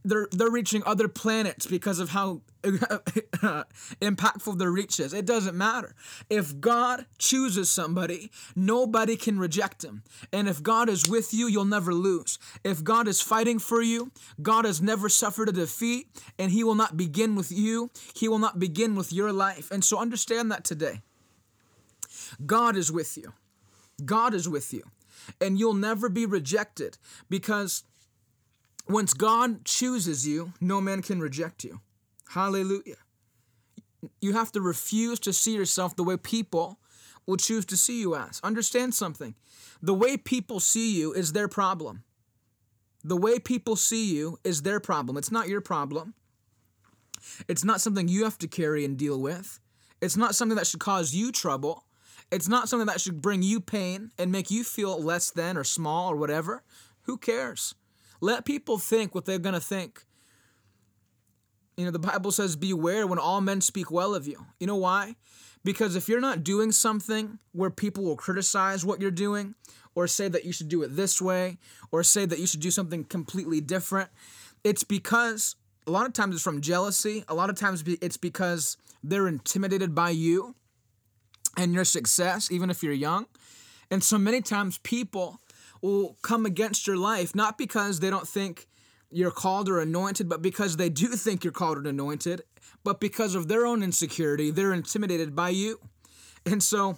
[0.03, 5.13] they're they're reaching other planets because of how impactful their reach is.
[5.13, 5.95] It doesn't matter.
[6.29, 10.03] If God chooses somebody, nobody can reject him.
[10.31, 12.37] And if God is with you, you'll never lose.
[12.63, 16.75] If God is fighting for you, God has never suffered a defeat, and he will
[16.75, 17.89] not begin with you.
[18.13, 19.71] He will not begin with your life.
[19.71, 21.01] And so understand that today.
[22.45, 23.33] God is with you.
[24.05, 24.83] God is with you.
[25.39, 26.97] And you'll never be rejected
[27.29, 27.83] because
[28.91, 31.81] once God chooses you, no man can reject you.
[32.29, 32.97] Hallelujah.
[34.19, 36.79] You have to refuse to see yourself the way people
[37.27, 38.39] will choose to see you as.
[38.43, 39.35] Understand something.
[39.81, 42.03] The way people see you is their problem.
[43.03, 45.17] The way people see you is their problem.
[45.17, 46.13] It's not your problem.
[47.47, 49.59] It's not something you have to carry and deal with.
[50.01, 51.85] It's not something that should cause you trouble.
[52.31, 55.63] It's not something that should bring you pain and make you feel less than or
[55.63, 56.63] small or whatever.
[57.03, 57.75] Who cares?
[58.21, 60.05] Let people think what they're going to think.
[61.75, 64.45] You know, the Bible says, Beware when all men speak well of you.
[64.59, 65.15] You know why?
[65.63, 69.55] Because if you're not doing something where people will criticize what you're doing,
[69.93, 71.57] or say that you should do it this way,
[71.91, 74.09] or say that you should do something completely different,
[74.63, 75.55] it's because
[75.87, 77.23] a lot of times it's from jealousy.
[77.27, 80.55] A lot of times it's because they're intimidated by you
[81.57, 83.25] and your success, even if you're young.
[83.89, 85.40] And so many times people
[85.81, 88.67] will come against your life, not because they don't think
[89.09, 92.43] you're called or anointed, but because they do think you're called and anointed,
[92.83, 95.79] but because of their own insecurity, they're intimidated by you.
[96.45, 96.97] And so,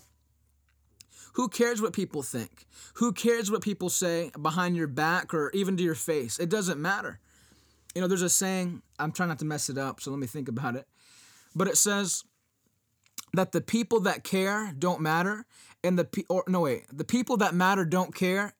[1.33, 2.67] who cares what people think?
[2.95, 6.39] Who cares what people say behind your back or even to your face?
[6.39, 7.19] It doesn't matter.
[7.95, 10.27] You know, there's a saying, I'm trying not to mess it up, so let me
[10.27, 10.87] think about it.
[11.55, 12.23] But it says
[13.33, 15.45] that the people that care don't matter,
[15.83, 18.53] and the pe- or no wait, the people that matter don't care,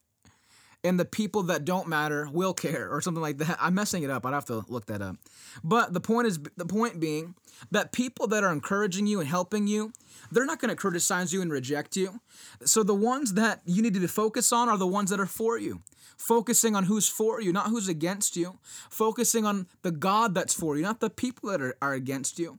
[0.84, 3.56] and the people that don't matter will care or something like that.
[3.60, 4.24] I'm messing it up.
[4.26, 5.16] I'd have to look that up.
[5.64, 7.34] But the point is the point being
[7.70, 9.92] that people that are encouraging you and helping you,
[10.30, 12.20] they're not going to criticize you and reject you.
[12.64, 15.58] So the ones that you need to focus on are the ones that are for
[15.58, 15.80] you.
[16.16, 18.58] Focusing on who's for you, not who's against you.
[18.90, 22.58] Focusing on the God that's for you, not the people that are, are against you.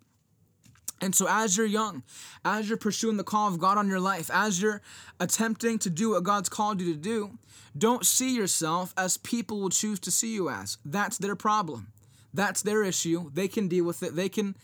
[1.01, 2.03] And so, as you're young,
[2.45, 4.81] as you're pursuing the call of God on your life, as you're
[5.19, 7.37] attempting to do what God's called you to do,
[7.77, 10.77] don't see yourself as people will choose to see you as.
[10.85, 11.87] That's their problem.
[12.33, 13.29] That's their issue.
[13.33, 14.15] They can deal with it.
[14.15, 14.55] They can,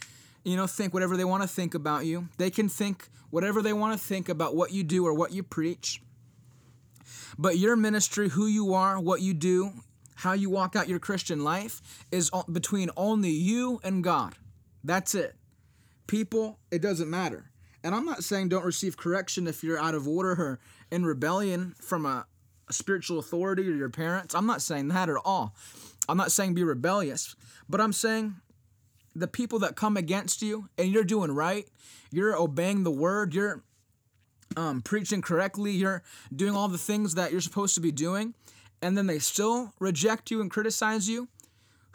[0.44, 2.30] you know, think whatever they want to think about you.
[2.38, 5.44] They can think whatever they want to think about what you do or what you
[5.44, 6.02] preach.
[7.38, 9.72] But your ministry, who you are, what you do,
[10.16, 14.36] how you walk out your Christian life is between only you and God.
[14.84, 15.36] That's it.
[16.12, 17.52] People, it doesn't matter.
[17.86, 20.60] And I'm not saying don't receive correction if you're out of order or
[20.92, 22.26] in rebellion from a,
[22.68, 24.36] a spiritual authority or your parents.
[24.36, 25.56] I'm not saying that at all.
[26.10, 27.34] I'm not saying be rebellious,
[27.70, 28.36] but I'm saying
[29.16, 31.66] the people that come against you and you're doing right,
[32.12, 33.64] you're obeying the word, you're
[34.58, 36.04] um, preaching correctly, you're
[36.36, 38.34] doing all the things that you're supposed to be doing,
[38.82, 41.30] and then they still reject you and criticize you.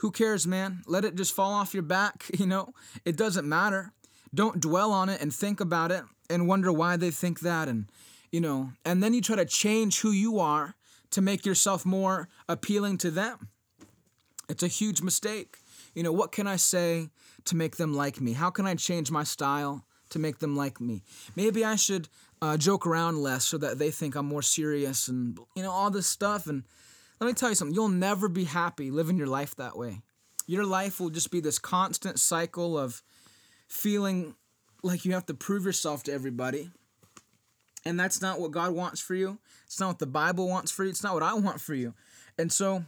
[0.01, 0.83] Who cares, man?
[0.87, 2.25] Let it just fall off your back.
[2.37, 3.93] You know, it doesn't matter.
[4.35, 7.91] Don't dwell on it and think about it and wonder why they think that and
[8.33, 10.75] you know, and then you try to change who you are
[11.11, 13.49] to make yourself more appealing to them.
[14.49, 15.59] It's a huge mistake.
[15.95, 17.09] You know, what can I say
[17.47, 18.33] to make them like me?
[18.33, 21.03] How can I change my style to make them like me?
[21.35, 22.09] Maybe I should
[22.43, 25.91] uh, joke around less so that they think I'm more serious and, you know, all
[25.91, 26.47] this stuff.
[26.47, 26.65] And
[27.21, 30.03] let me tell you something you'll never be happy living your life that way.
[30.47, 33.03] Your life will just be this constant cycle of
[33.69, 34.35] feeling
[34.83, 36.71] like you have to prove yourself to everybody.
[37.85, 39.39] And that's not what God wants for you.
[39.65, 40.91] It's not what the Bible wants for you.
[40.91, 41.95] It's not what I want for you.
[42.39, 42.85] And so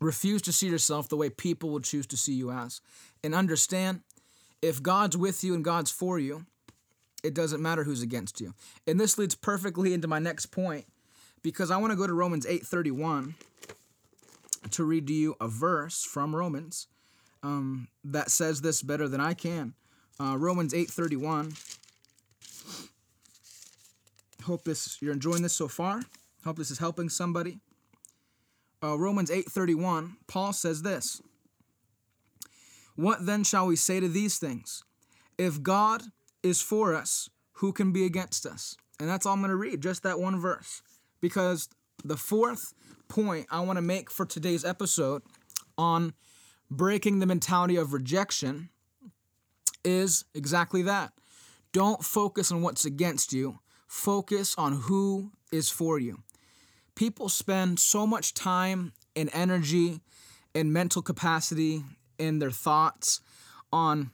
[0.00, 2.80] refuse to see yourself the way people will choose to see you as.
[3.24, 4.00] And understand
[4.60, 6.46] if God's with you and God's for you,
[7.22, 8.54] it doesn't matter who's against you.
[8.86, 10.86] And this leads perfectly into my next point
[11.42, 13.34] because I want to go to Romans 8:31
[14.70, 16.88] to read to you a verse from Romans
[17.42, 19.74] um, that says this better than I can.
[20.20, 21.54] Uh, Romans 8:31.
[24.44, 26.02] Hope this you're enjoying this so far.
[26.44, 27.60] Hope this is helping somebody.
[28.82, 31.20] Uh, Romans 8:31, Paul says this.
[32.94, 34.82] What then shall we say to these things?
[35.38, 36.02] If God
[36.42, 38.76] is for us, who can be against us?
[39.00, 40.82] And that's all I'm going to read, just that one verse.
[41.20, 41.68] Because
[42.04, 42.74] the fourth
[43.08, 45.22] point I want to make for today's episode
[45.78, 46.12] on
[46.76, 48.70] breaking the mentality of rejection
[49.84, 51.12] is exactly that.
[51.72, 56.22] Don't focus on what's against you, focus on who is for you.
[56.94, 60.00] People spend so much time and energy
[60.54, 61.82] and mental capacity
[62.18, 63.20] in their thoughts
[63.72, 64.10] on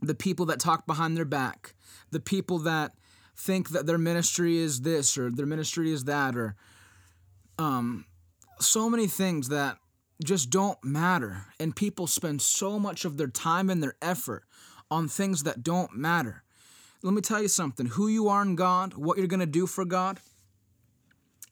[0.00, 1.74] the people that talk behind their back,
[2.10, 2.92] the people that
[3.36, 6.54] think that their ministry is this or their ministry is that, or
[7.58, 8.04] um,
[8.60, 9.78] so many things that
[10.24, 11.46] just don't matter.
[11.60, 14.44] And people spend so much of their time and their effort
[14.90, 16.42] on things that don't matter.
[17.02, 19.66] Let me tell you something who you are in God, what you're going to do
[19.66, 20.18] for God,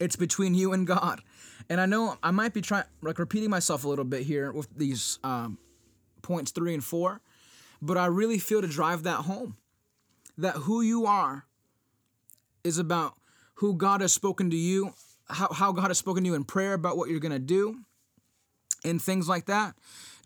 [0.01, 1.21] it's between you and God.
[1.69, 4.69] And I know I might be trying, like repeating myself a little bit here with
[4.77, 5.59] these um,
[6.23, 7.21] points three and four,
[7.81, 9.57] but I really feel to drive that home
[10.37, 11.47] that who you are
[12.65, 13.15] is about
[13.57, 14.95] who God has spoken to you,
[15.29, 17.79] how, how God has spoken to you in prayer about what you're going to do,
[18.85, 19.74] and things like that.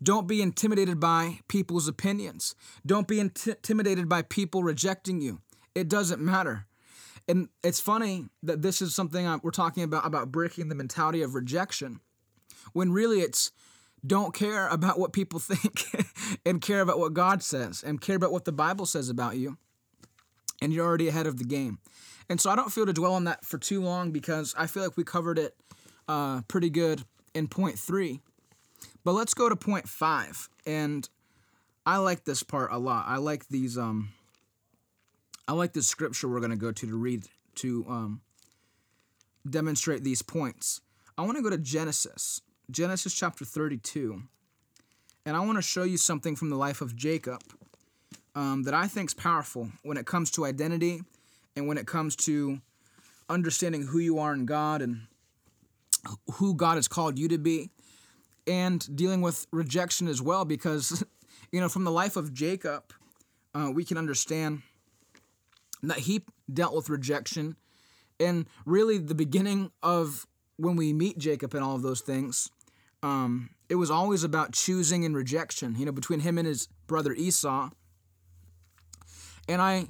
[0.03, 2.55] Don't be intimidated by people's opinions.
[2.87, 5.41] Don't be intimidated by people rejecting you.
[5.75, 6.67] It doesn't matter.
[7.27, 11.35] And it's funny that this is something we're talking about about breaking the mentality of
[11.35, 12.01] rejection,
[12.73, 13.51] when really it's
[14.07, 15.85] don't care about what people think
[16.47, 19.59] and care about what God says and care about what the Bible says about you,
[20.63, 21.79] and you're already ahead of the game.
[22.31, 24.83] And so I don't feel to dwell on that for too long because I feel
[24.83, 25.55] like we covered it
[26.09, 27.05] uh, pretty good
[27.35, 28.21] in point three.
[29.05, 30.49] But let's go to point five.
[30.67, 31.09] And
[31.87, 33.07] I like this part a lot.
[33.09, 34.11] I like these um
[35.47, 37.27] I like this scripture we're gonna go to to read
[37.57, 38.21] to um
[39.49, 40.81] demonstrate these points.
[41.17, 42.43] I want to go to Genesis.
[42.71, 44.23] Genesis chapter 32.
[45.25, 47.43] And I want to show you something from the life of Jacob
[48.35, 51.01] um, that I think is powerful when it comes to identity
[51.57, 52.61] and when it comes to
[53.29, 55.07] understanding who you are in God and
[56.35, 57.71] who God has called you to be
[58.49, 61.05] and dealing with rejection as well because
[61.53, 62.93] you know from the life of jacob
[63.55, 64.63] uh, we can understand
[65.83, 66.23] that he
[66.53, 67.57] dealt with rejection.
[68.21, 70.27] And really the beginning of
[70.57, 72.51] when we meet jacob and all of those things
[73.05, 77.13] um, it was always about choosing and rejection you know between him and his brother
[77.15, 77.71] esau.
[79.49, 79.87] And i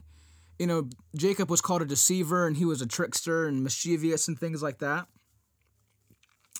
[0.58, 4.38] you know jacob was called a deceiver and he was a trickster and mischievous and
[4.38, 5.06] things like that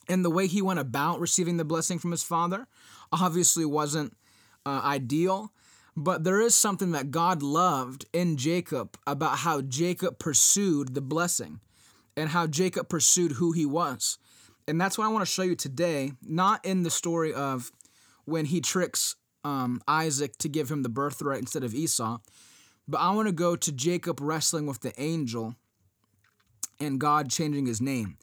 [0.09, 2.67] and the way he went about receiving the blessing from his father
[3.13, 4.17] obviously wasn't
[4.65, 5.53] uh, ideal.
[5.97, 11.61] But there is something that God loved in Jacob about how Jacob pursued the blessing
[12.17, 14.17] and how Jacob pursued who he was.
[14.69, 17.73] And that's what I want to show you today, not in the story of
[18.27, 22.19] when he tricks um, Isaac to give him the birthright instead of Esau,
[22.87, 25.55] but I want to go to Jacob wrestling with the angel
[26.81, 28.19] and God changing his name.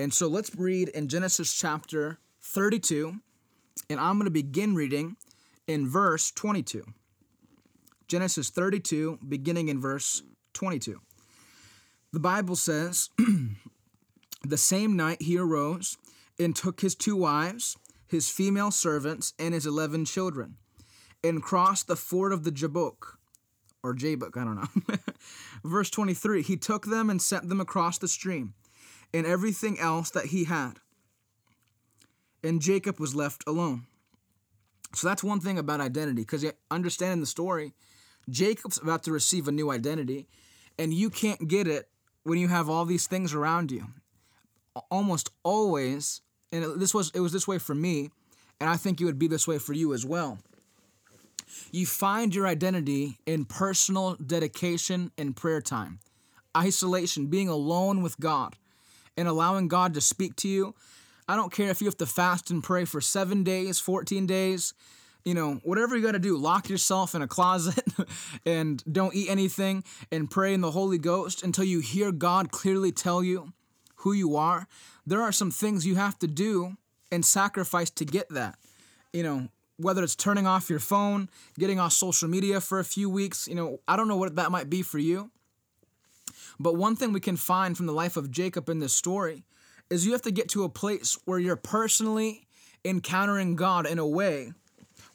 [0.00, 3.16] And so let's read in Genesis chapter 32,
[3.90, 5.16] and I'm going to begin reading
[5.66, 6.84] in verse 22.
[8.06, 10.22] Genesis 32, beginning in verse
[10.54, 11.00] 22.
[12.12, 13.10] The Bible says,
[14.46, 15.98] The same night he arose
[16.38, 17.76] and took his two wives,
[18.06, 20.58] his female servants, and his eleven children,
[21.24, 23.18] and crossed the ford of the Jabbok,
[23.82, 24.96] or Jabbok, I don't know.
[25.64, 28.54] Verse 23 He took them and sent them across the stream
[29.12, 30.74] and everything else that he had.
[32.42, 33.86] And Jacob was left alone.
[34.94, 37.74] So that's one thing about identity, because understanding the story,
[38.30, 40.28] Jacob's about to receive a new identity,
[40.78, 41.88] and you can't get it
[42.22, 43.86] when you have all these things around you.
[44.90, 46.20] Almost always,
[46.52, 48.10] and this was it was this way for me,
[48.60, 50.38] and I think it would be this way for you as well.
[51.72, 56.00] You find your identity in personal dedication and prayer time,
[56.56, 58.56] isolation, being alone with God,
[59.18, 60.74] and allowing God to speak to you.
[61.28, 64.72] I don't care if you have to fast and pray for seven days, 14 days,
[65.24, 67.84] you know, whatever you got to do, lock yourself in a closet
[68.46, 72.92] and don't eat anything and pray in the Holy Ghost until you hear God clearly
[72.92, 73.52] tell you
[73.96, 74.66] who you are.
[75.04, 76.76] There are some things you have to do
[77.10, 78.56] and sacrifice to get that.
[79.12, 83.10] You know, whether it's turning off your phone, getting off social media for a few
[83.10, 85.30] weeks, you know, I don't know what that might be for you.
[86.60, 89.44] But one thing we can find from the life of Jacob in this story
[89.90, 92.46] is you have to get to a place where you're personally
[92.84, 94.52] encountering God in a way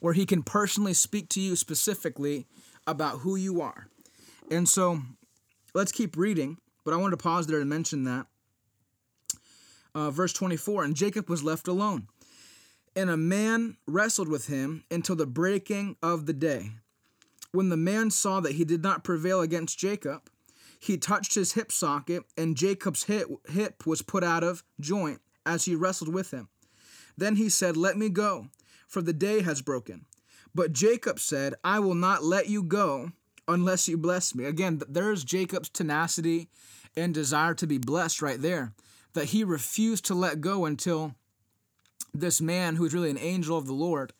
[0.00, 2.46] where he can personally speak to you specifically
[2.86, 3.88] about who you are.
[4.50, 5.00] And so
[5.74, 8.26] let's keep reading, but I wanted to pause there to mention that.
[9.94, 12.08] Uh, verse 24 And Jacob was left alone
[12.96, 16.70] and a man wrestled with him until the breaking of the day.
[17.52, 20.28] When the man saw that he did not prevail against Jacob,
[20.84, 25.74] he touched his hip socket, and Jacob's hip, was put out of joint as he
[25.74, 26.48] wrestled with him.
[27.16, 28.48] Then he said, Let me go,
[28.86, 30.04] for the day has broken.
[30.54, 33.12] But Jacob said, I will not let you go
[33.48, 34.44] unless you bless me.
[34.44, 36.48] Again, there's Jacob's tenacity
[36.94, 38.74] and desire to be blessed right there,
[39.14, 41.14] that he refused to let go until
[42.12, 44.12] this man who is really an angel of the Lord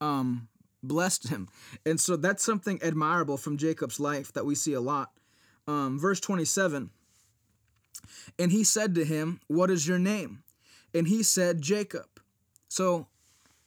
[0.00, 0.48] um,
[0.82, 1.48] blessed him.
[1.86, 5.12] And so that's something admirable from Jacob's life that we see a lot.
[5.68, 6.90] Um, verse 27
[8.38, 10.42] And he said to him, What is your name?
[10.94, 12.06] And he said, Jacob.
[12.68, 13.06] So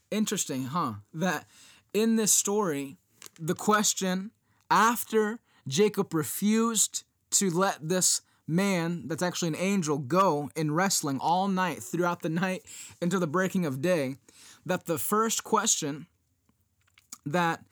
[0.10, 0.96] interesting, huh?
[1.14, 1.46] That
[1.94, 2.98] in this story,
[3.40, 4.32] the question
[4.70, 11.48] after Jacob refused to let this man that's actually an angel go in wrestling all
[11.48, 12.64] night throughout the night
[13.02, 14.16] into the breaking of day
[14.66, 16.08] that the first question
[17.26, 17.64] that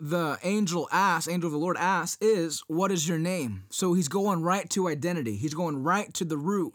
[0.00, 3.64] the angel asks angel of the lord asks is what is your name?
[3.70, 5.36] So he's going right to identity.
[5.36, 6.74] He's going right to the root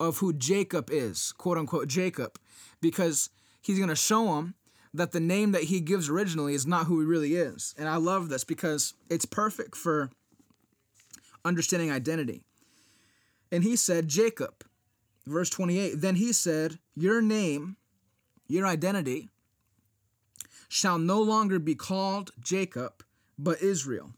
[0.00, 2.38] of who jacob is quote unquote jacob
[2.80, 3.30] because
[3.62, 4.54] he's going to show him
[4.92, 7.74] that the name that he gives originally is not who he really is.
[7.78, 10.10] And i love this because it's perfect for
[11.44, 12.44] understanding identity.
[13.52, 14.64] And he said, Jacob.
[15.26, 17.76] Verse 28 Then he said, Your name,
[18.48, 19.30] your identity,
[20.74, 23.04] shall no longer be called Jacob,
[23.38, 24.10] but Israel.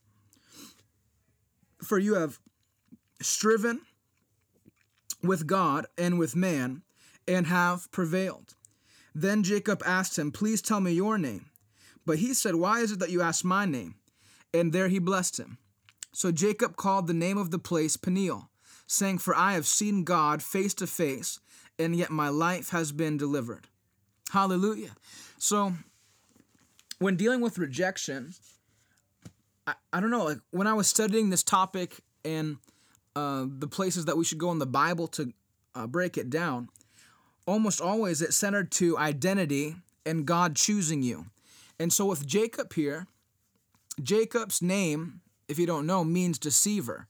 [1.85, 2.39] For you have
[3.21, 3.83] striven
[5.23, 6.81] with God and with man
[7.29, 8.55] and have prevailed.
[9.15, 11.45] Then Jacob asked him, Please tell me your name.
[12.07, 13.97] But he said, Why is it that you ask my name?
[14.55, 15.59] And there he blessed him.
[16.15, 18.49] So Jacob called the name of the place Peniel
[18.87, 21.39] saying, For I have seen God face to face,
[21.79, 23.69] and yet my life has been delivered.
[24.31, 24.93] Hallelujah.
[25.37, 25.75] So,
[26.99, 28.35] when dealing with rejection,
[29.67, 32.57] I, I don't know, like when I was studying this topic and
[33.15, 35.33] uh, the places that we should go in the Bible to
[35.75, 36.69] uh, break it down,
[37.47, 41.27] almost always it centered to identity and God choosing you.
[41.79, 43.07] And so with Jacob here,
[44.03, 47.09] Jacob's name, if you don't know, means deceiver.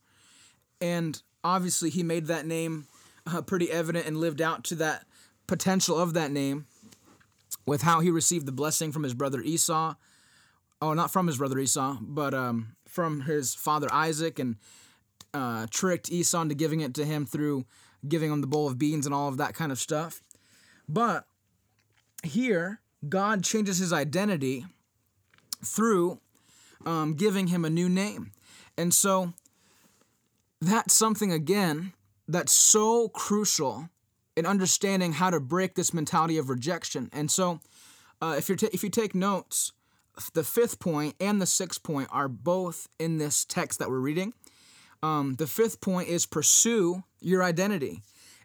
[0.81, 2.87] And obviously he made that name
[3.25, 5.05] uh, pretty evident and lived out to that
[5.47, 6.65] potential of that name
[7.67, 9.93] with how he received the blessing from his brother Esau.
[10.81, 14.55] Oh, not from his brother Esau, but um, from his father Isaac, and
[15.33, 17.65] uh, tricked Esau into giving it to him through
[18.07, 20.21] giving him the bowl of beans and all of that kind of stuff.
[20.87, 21.25] But
[22.23, 24.65] here, God changes his identity
[25.63, 26.19] through
[26.85, 28.31] um, giving him a new name.
[28.77, 29.33] And so
[30.61, 31.93] that's something again
[32.27, 33.89] that's so crucial
[34.37, 37.09] in understanding how to break this mentality of rejection.
[37.11, 37.59] And so,
[38.21, 39.73] uh, if you ta- if you take notes,
[40.33, 44.33] the fifth point and the sixth point are both in this text that we're reading.
[45.03, 48.01] Um, the fifth point is pursue your identity,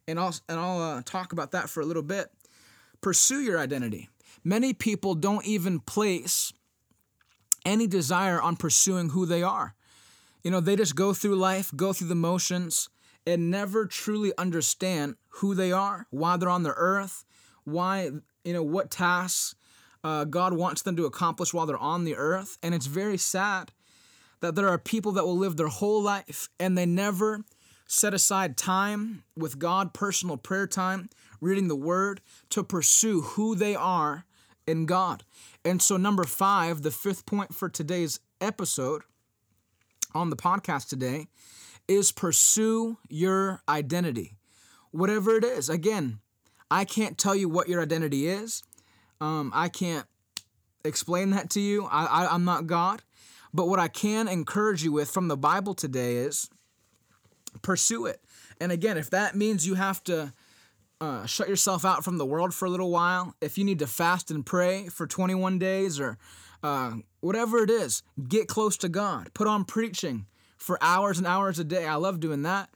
[0.09, 2.29] and I'll and I'll uh, talk about that for a little bit.
[3.03, 4.09] Pursue your identity.
[4.43, 6.53] Many people don't even place
[7.65, 9.75] any desire on pursuing who they are.
[10.43, 12.89] You know, they just go through life, go through the motions,
[13.27, 17.25] and never truly understand who they are, why they're on the earth,
[17.65, 18.11] why,
[18.45, 19.55] you know, what tasks
[20.05, 22.59] uh, God wants them to accomplish while they're on the earth.
[22.63, 23.73] And it's very sad
[24.41, 27.45] that there are people that will live their whole life and they never
[27.87, 31.09] set aside time with God, personal prayer time,
[31.41, 32.21] reading the word
[32.51, 34.25] to pursue who they are
[34.67, 35.25] in God.
[35.65, 39.03] And so, number five, the fifth point for today's episode
[40.15, 41.27] on the podcast today
[41.93, 44.37] is pursue your identity.
[44.91, 45.69] Whatever it is.
[45.69, 46.21] Again,
[46.71, 48.63] I can't tell you what your identity is.
[49.21, 50.07] Um, I can't
[50.85, 51.85] explain that to you.
[51.85, 53.03] I, I, I'm not God.
[53.55, 56.49] But what I can encourage you with from the Bible today is
[57.61, 58.21] pursue it.
[58.61, 60.33] And again, if that means you have to
[61.01, 63.87] uh, shut yourself out from the world for a little while, if you need to
[63.87, 66.17] fast and pray for 21 days or
[66.63, 69.35] uh, whatever it is, get close to God.
[69.35, 70.27] Put on preaching
[70.63, 71.87] for hours and hours a day.
[71.87, 72.71] I love doing that.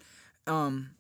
[0.46, 0.90] Um,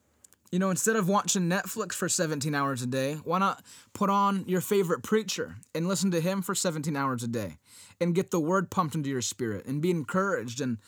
[0.52, 3.62] you know, instead of watching Netflix for 17 hours a day, why not
[3.92, 7.58] put on your favorite preacher and listen to him for 17 hours a day
[8.00, 10.78] and get the word pumped into your spirit and be encouraged and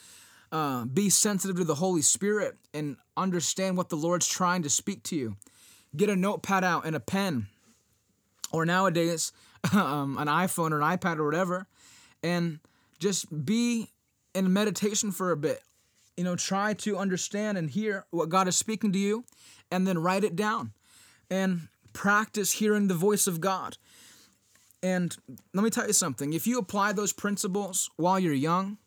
[0.53, 5.03] uh, be sensitive to the Holy Spirit and understand what the Lord's trying to speak
[5.05, 5.37] to you.
[5.97, 7.49] Get a notepad out and a pen,
[8.53, 9.33] or nowadays,
[9.73, 11.67] um, an iPhone or an iPad or whatever,
[12.23, 12.61] and
[12.99, 13.91] just be
[14.35, 15.63] in meditation for a bit.
[16.19, 19.25] You know, try to understand and hear what God is speaking to you,
[19.71, 20.73] and then write it down
[21.31, 23.79] and practice hearing the voice of God.
[24.83, 25.17] And
[25.55, 28.79] let me tell you something if you apply those principles while you're young,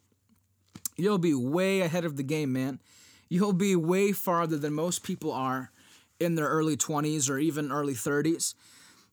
[0.97, 2.81] you'll be way ahead of the game, man.
[3.29, 5.71] You'll be way farther than most people are
[6.19, 8.55] in their early 20s or even early 30s.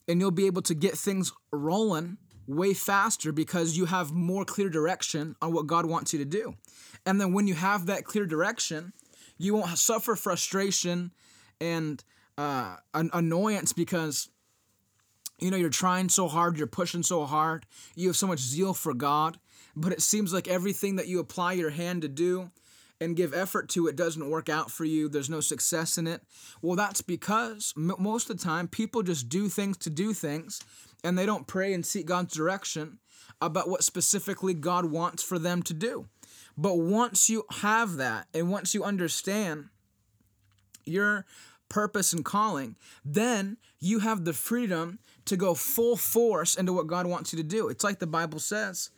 [0.08, 2.18] And you'll be able to get things rolling
[2.48, 6.54] way faster because you have more clear direction on what God wants you to do.
[7.06, 8.92] And then when you have that clear direction,
[9.36, 11.12] you won't suffer frustration
[11.60, 12.02] and
[12.38, 14.30] uh, an annoyance because
[15.38, 18.74] you know you're trying so hard, you're pushing so hard, you have so much zeal
[18.74, 19.38] for God,
[19.76, 22.50] but it seems like everything that you apply your hand to do
[23.00, 26.20] and give effort to it doesn't work out for you there's no success in it
[26.62, 30.60] well that's because m- most of the time people just do things to do things
[31.04, 32.98] and they don't pray and seek god's direction
[33.40, 36.06] about what specifically god wants for them to do
[36.56, 39.66] but once you have that and once you understand
[40.84, 41.24] your
[41.68, 47.06] purpose and calling then you have the freedom to go full force into what god
[47.06, 48.90] wants you to do it's like the bible says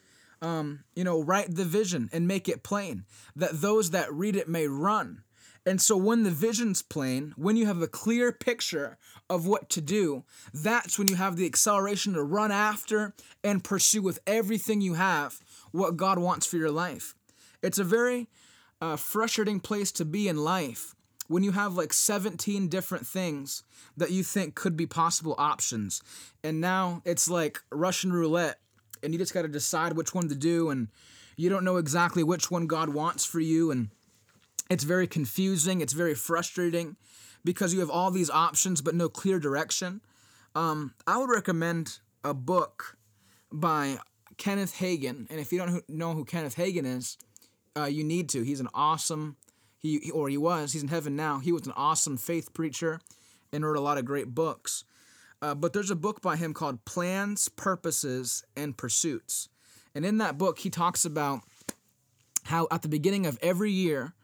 [0.42, 3.04] um, you know, write the vision and make it plain,
[3.36, 5.22] that those that read it may run.
[5.66, 8.96] And so when the vision's plain, when you have a clear picture
[9.30, 13.14] of what to do, that's when you have the acceleration to run after
[13.44, 15.38] and pursue with everything you have
[15.70, 17.14] what God wants for your life.
[17.62, 18.28] It's a very
[18.82, 20.96] uh, frustrating place to be in life
[21.28, 23.62] when you have like 17 different things
[23.96, 26.02] that you think could be possible options.
[26.42, 28.58] And now it's like Russian roulette
[29.00, 30.88] and you just got to decide which one to do and
[31.36, 33.90] you don't know exactly which one God wants for you and
[34.68, 36.96] it's very confusing, it's very frustrating
[37.44, 40.00] because you have all these options but no clear direction.
[40.54, 42.96] Um, I would recommend a book
[43.52, 43.98] by
[44.36, 47.16] Kenneth Hagin, and if you don't know who Kenneth Hagin is,
[47.76, 48.42] uh, you need to.
[48.42, 49.36] He's an awesome,
[49.78, 51.38] he or he was, he's in heaven now.
[51.38, 53.00] He was an awesome faith preacher
[53.52, 54.84] and wrote a lot of great books.
[55.42, 59.48] Uh, but there's a book by him called Plans, Purposes, and Pursuits.
[59.94, 61.40] And in that book, he talks about
[62.44, 64.14] how at the beginning of every year,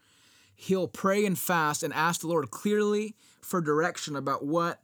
[0.57, 4.79] he'll pray and fast and ask the Lord clearly for direction about what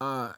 [0.00, 0.32] uh,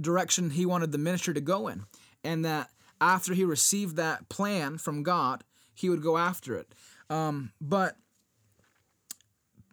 [0.00, 1.84] direction he wanted the ministry to go in.
[2.24, 5.44] And that after he received that plan from God,
[5.74, 6.74] he would go after it.
[7.10, 7.96] Um, but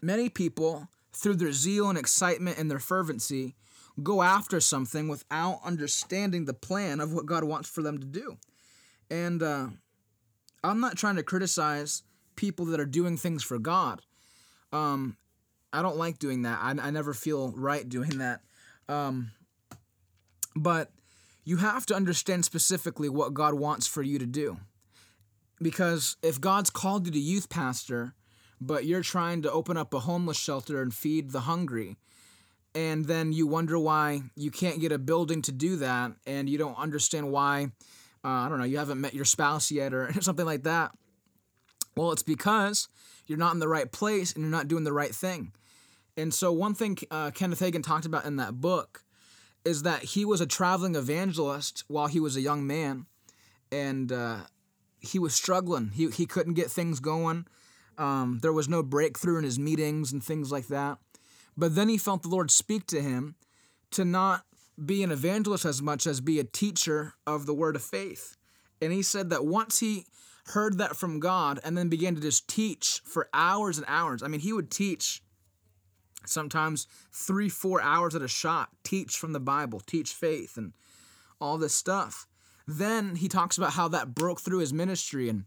[0.02, 3.56] many people, through their zeal and excitement and their fervency,
[4.04, 8.38] go after something without understanding the plan of what God wants for them to do.
[9.10, 9.68] And uh,
[10.66, 12.04] I'm not trying to criticize
[12.36, 14.02] people that are doing things for God.
[14.74, 15.16] Um,
[15.72, 16.60] I don't like doing that.
[16.62, 18.42] I, I never feel right doing that.
[18.90, 19.32] Um,
[20.56, 20.92] but
[21.46, 24.58] you have to understand specifically what God wants for you to do.
[25.62, 28.14] Because if God's called you to youth pastor,
[28.60, 31.98] but you're trying to open up a homeless shelter and feed the hungry,
[32.76, 36.58] and then you wonder why you can't get a building to do that and you
[36.58, 37.68] don't understand why
[38.24, 40.92] uh, i don't know you haven't met your spouse yet or something like that
[41.96, 42.88] well it's because
[43.26, 45.54] you're not in the right place and you're not doing the right thing.
[46.16, 49.04] And so one thing uh, kenneth hagin talked about in that book
[49.66, 53.06] is that he was a traveling evangelist while he was a young man
[53.72, 54.38] and uh,
[55.00, 55.92] he was struggling.
[55.94, 57.48] He, he couldn't get things going.
[57.98, 60.98] Um, there was no breakthrough in his meetings and things like that.
[61.56, 63.36] But then he felt the Lord speak to him
[63.92, 64.44] to not
[64.84, 68.38] be an evangelist as much as be a teacher of the word of faith.
[68.82, 70.06] And he said that once he
[70.48, 74.28] heard that from God and then began to just teach for hours and hours, I
[74.28, 75.22] mean, he would teach
[76.26, 80.74] sometimes three, four hours at a shot, teach from the Bible, teach faith, and
[81.40, 82.28] all this stuff.
[82.68, 85.30] Then he talks about how that broke through his ministry.
[85.30, 85.46] And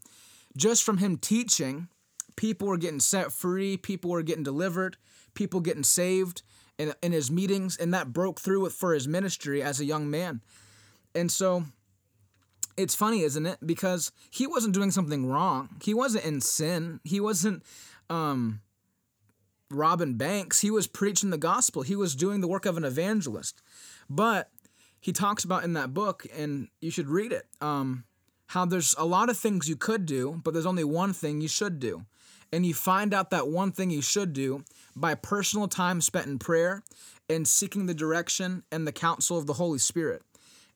[0.57, 1.88] just from him teaching,
[2.36, 4.97] people were getting set free, people were getting delivered,
[5.34, 6.42] people getting saved
[6.78, 10.42] in, in his meetings, and that broke through for his ministry as a young man.
[11.14, 11.64] And so
[12.77, 13.59] it's funny, isn't it?
[13.64, 15.68] Because he wasn't doing something wrong.
[15.83, 17.01] He wasn't in sin.
[17.05, 17.62] He wasn't
[18.11, 18.61] um,
[19.70, 20.61] robbing banks.
[20.61, 21.83] He was preaching the gospel.
[21.83, 23.62] He was doing the work of an evangelist.
[24.09, 24.51] But
[25.01, 28.05] he talks about in that book, and you should read it, um,
[28.49, 31.49] how there's a lot of things you could do, but there's only one thing you
[31.49, 32.05] should do.
[32.53, 34.64] And you find out that one thing you should do
[34.95, 36.83] by personal time spent in prayer
[37.29, 40.22] and seeking the direction and the counsel of the Holy Spirit.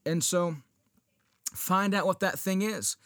[0.04, 0.56] And so
[1.54, 2.96] find out what that thing is.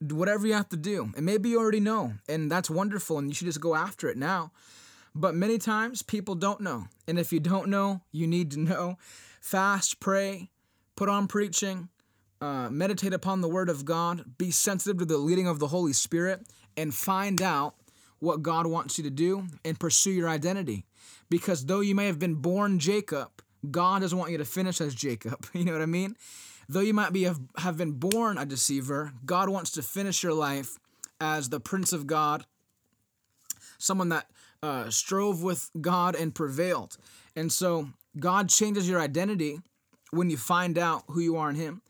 [0.00, 1.12] Whatever you have to do.
[1.16, 4.16] And maybe you already know, and that's wonderful, and you should just go after it
[4.16, 4.52] now.
[5.14, 6.86] But many times people don't know.
[7.06, 8.96] And if you don't know, you need to know.
[9.40, 10.50] Fast, pray,
[10.96, 11.88] put on preaching,
[12.40, 15.92] uh, meditate upon the Word of God, be sensitive to the leading of the Holy
[15.92, 17.74] Spirit, and find out
[18.20, 20.84] what God wants you to do and pursue your identity.
[21.28, 23.30] Because though you may have been born Jacob,
[23.70, 25.46] God doesn't want you to finish as Jacob.
[25.54, 26.16] You know what I mean?
[26.70, 30.34] Though you might be have, have been born a deceiver, God wants to finish your
[30.34, 30.78] life
[31.20, 32.46] as the Prince of God,
[33.76, 34.26] someone that
[34.62, 36.96] uh, strove with God and prevailed.
[37.34, 37.88] And so
[38.20, 39.58] God changes your identity
[40.12, 41.82] when you find out who you are in Him.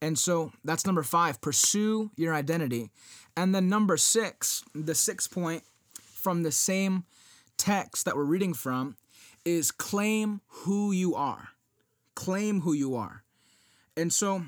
[0.00, 2.90] And so that's number five pursue your identity.
[3.36, 5.64] And then number six, the sixth point
[5.96, 7.02] from the same
[7.56, 8.98] text that we're reading from
[9.44, 11.48] is claim who you are.
[12.14, 13.24] Claim who you are.
[13.98, 14.44] And so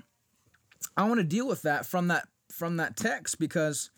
[0.97, 3.91] I want to deal with that from that from that text because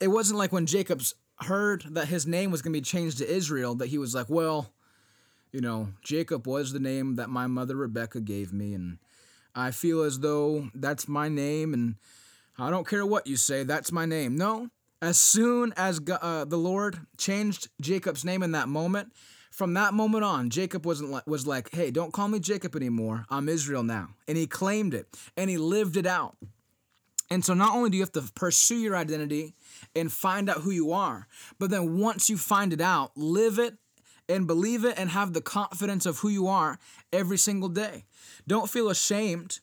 [0.00, 3.30] it wasn't like when Jacob's heard that his name was going to be changed to
[3.30, 4.72] Israel that he was like, well,
[5.52, 8.98] you know, Jacob was the name that my mother Rebecca gave me and
[9.54, 11.96] I feel as though that's my name and
[12.58, 14.36] I don't care what you say, that's my name.
[14.36, 14.68] No,
[15.00, 19.12] as soon as uh, the Lord changed Jacob's name in that moment,
[19.56, 23.24] from that moment on, Jacob wasn't like, was like, "Hey, don't call me Jacob anymore.
[23.30, 26.36] I'm Israel now." And he claimed it and he lived it out.
[27.30, 29.54] And so not only do you have to pursue your identity
[29.94, 31.26] and find out who you are,
[31.58, 33.78] but then once you find it out, live it
[34.28, 36.78] and believe it and have the confidence of who you are
[37.10, 38.04] every single day.
[38.46, 39.60] Don't feel ashamed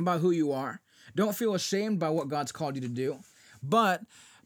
[0.00, 0.80] by who you are.
[1.14, 3.20] Don't feel ashamed by what God's called you to do,
[3.62, 4.02] but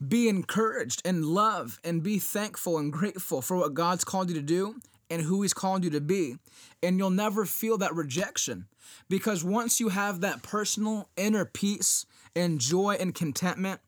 [0.07, 4.43] be encouraged and love and be thankful and grateful for what God's called you to
[4.43, 4.77] do
[5.11, 6.37] and who He's called you to be.
[6.83, 8.67] And you'll never feel that rejection
[9.09, 13.81] because once you have that personal inner peace and joy and contentment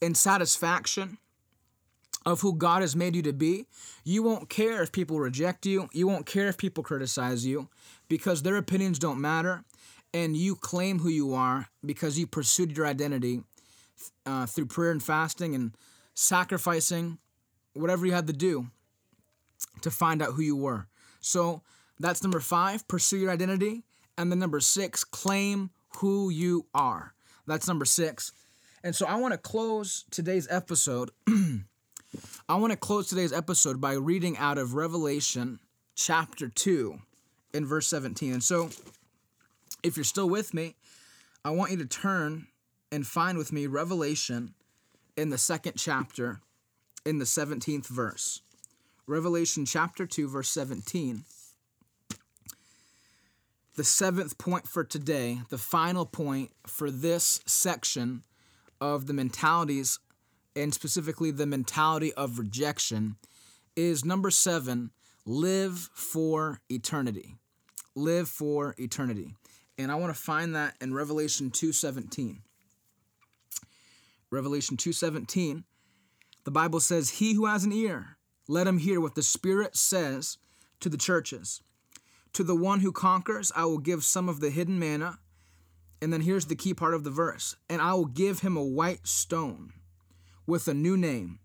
[0.00, 1.18] and satisfaction,
[2.24, 3.66] of who God has made you to be,
[4.04, 5.88] you won't care if people reject you.
[5.92, 7.68] You won't care if people criticize you
[8.08, 9.64] because their opinions don't matter.
[10.14, 13.42] And you claim who you are because you pursued your identity
[14.26, 15.74] uh, through prayer and fasting and
[16.14, 17.18] sacrificing
[17.74, 18.68] whatever you had to do
[19.82, 20.86] to find out who you were.
[21.20, 21.62] So
[21.98, 23.84] that's number five, pursue your identity.
[24.18, 27.14] And then number six, claim who you are.
[27.46, 28.32] That's number six.
[28.84, 31.10] And so I want to close today's episode.
[32.48, 35.60] I want to close today's episode by reading out of Revelation
[35.94, 36.98] chapter 2
[37.54, 38.32] in verse 17.
[38.34, 38.68] And so
[39.82, 40.76] if you're still with me,
[41.44, 42.46] I want you to turn
[42.92, 44.54] and find with me Revelation
[45.16, 46.40] in the second chapter,
[47.06, 48.42] in the 17th verse.
[49.06, 51.24] Revelation chapter 2, verse 17.
[53.74, 58.22] The seventh point for today, the final point for this section
[58.80, 59.98] of the mentalities,
[60.54, 63.16] and specifically the mentality of rejection,
[63.74, 64.90] is number seven
[65.24, 67.36] live for eternity.
[67.94, 69.34] Live for eternity.
[69.78, 72.42] And I want to find that in Revelation 2:17.
[74.32, 75.64] Revelation 2:17,
[76.44, 78.16] the Bible says, "He who has an ear,
[78.48, 80.38] let him hear what the Spirit says
[80.80, 81.60] to the churches.
[82.32, 85.20] To the one who conquers, I will give some of the hidden manna."
[86.00, 88.64] And then here's the key part of the verse, "And I will give him a
[88.64, 89.74] white stone
[90.46, 91.38] with a new name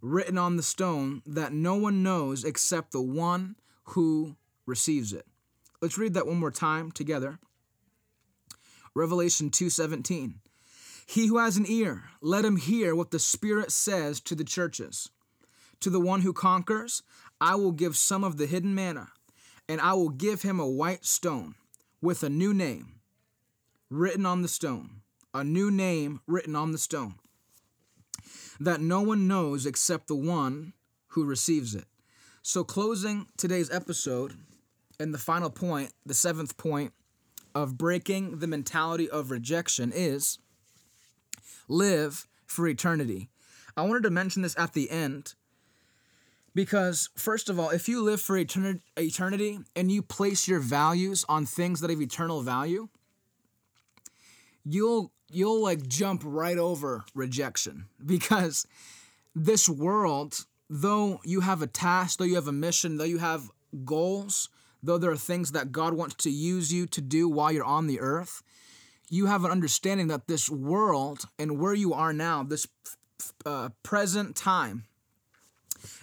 [0.00, 3.54] written on the stone that no one knows except the one
[3.90, 5.28] who receives it."
[5.80, 7.38] Let's read that one more time together.
[8.92, 10.40] Revelation 2:17.
[11.06, 15.10] He who has an ear, let him hear what the Spirit says to the churches.
[15.80, 17.02] To the one who conquers,
[17.40, 19.08] I will give some of the hidden manna,
[19.68, 21.54] and I will give him a white stone
[22.00, 23.00] with a new name
[23.90, 25.00] written on the stone.
[25.34, 27.16] A new name written on the stone
[28.60, 30.72] that no one knows except the one
[31.08, 31.86] who receives it.
[32.42, 34.34] So, closing today's episode,
[35.00, 36.92] and the final point, the seventh point
[37.54, 40.38] of breaking the mentality of rejection is
[41.68, 43.28] live for eternity.
[43.76, 45.34] I wanted to mention this at the end
[46.54, 51.46] because, first of all, if you live for eternity and you place your values on
[51.46, 52.88] things that have eternal value,
[54.64, 58.66] you'll you'll like jump right over rejection because
[59.34, 63.50] this world though you have a task though you have a mission though you have
[63.84, 64.48] goals
[64.82, 67.86] though there are things that God wants to use you to do while you're on
[67.86, 68.42] the earth
[69.10, 72.66] you have an understanding that this world and where you are now this
[73.46, 74.84] uh, present time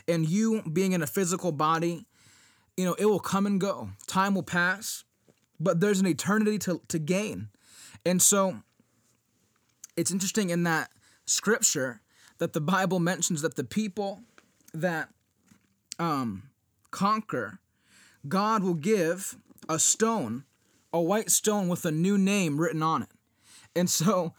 [0.07, 2.05] and you being in a physical body
[2.77, 3.89] you know it will come and go.
[4.07, 5.03] Time will pass
[5.61, 7.49] but there's an eternity to, to gain.
[8.03, 8.61] And so
[9.95, 10.89] it's interesting in that
[11.25, 12.01] scripture
[12.39, 14.21] that the Bible mentions that the people
[14.73, 15.09] that
[15.99, 16.49] um,
[16.89, 17.59] conquer,
[18.27, 19.37] God will give
[19.69, 20.45] a stone,
[20.93, 23.09] a white stone with a new name written on it.
[23.75, 24.33] And so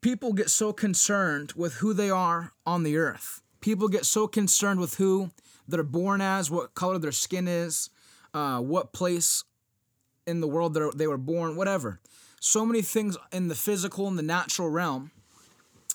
[0.00, 3.42] people get so concerned with who they are on the earth.
[3.60, 5.30] People get so concerned with who
[5.66, 7.90] they're born as, what color their skin is,
[8.32, 9.44] uh, what place
[10.26, 12.00] in the world they were born, whatever
[12.44, 15.10] so many things in the physical and the natural realm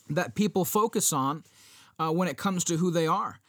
[0.10, 1.44] that people focus on
[2.00, 3.40] uh, when it comes to who they are.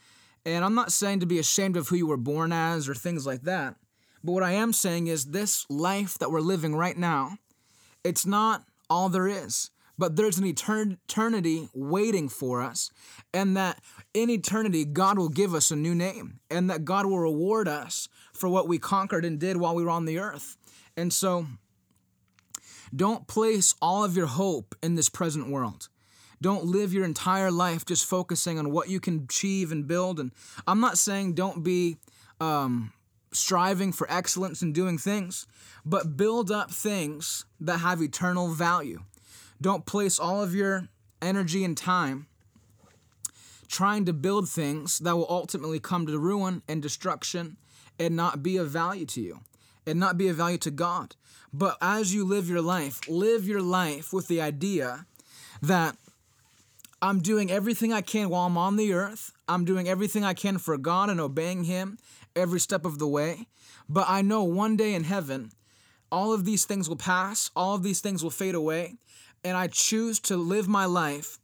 [0.45, 3.26] And I'm not saying to be ashamed of who you were born as or things
[3.26, 3.76] like that.
[4.23, 7.39] But what I am saying is this life that we're living right now,
[8.05, 9.71] it's not all there is.
[10.01, 12.91] But there's an eternity waiting for us,
[13.35, 13.83] and that
[14.14, 18.09] in eternity, God will give us a new name, and that God will reward us
[18.33, 20.57] for what we conquered and did while we were on the earth.
[20.97, 21.47] And so,
[22.97, 25.89] don't place all of your hope in this present world.
[26.41, 30.18] Don't live your entire life just focusing on what you can achieve and build.
[30.18, 30.33] And
[30.66, 31.99] I'm not saying don't be
[32.41, 32.95] um,
[33.33, 35.47] striving for excellence in doing things,
[35.85, 39.01] but build up things that have eternal value.
[39.61, 40.89] Don't place all of your
[41.22, 42.26] energy and time
[43.68, 47.57] trying to build things that will ultimately come to ruin and destruction
[47.99, 49.41] and not be of value to you
[49.87, 51.14] and not be of value to God.
[51.53, 55.07] But as you live your life, live your life with the idea
[55.62, 55.97] that
[57.01, 59.33] I'm doing everything I can while I'm on the earth.
[59.49, 61.99] I'm doing everything I can for God and obeying Him
[62.37, 63.47] every step of the way.
[63.89, 65.53] But I know one day in heaven,
[66.12, 68.97] all of these things will pass, all of these things will fade away,
[69.45, 71.39] and I choose to live my life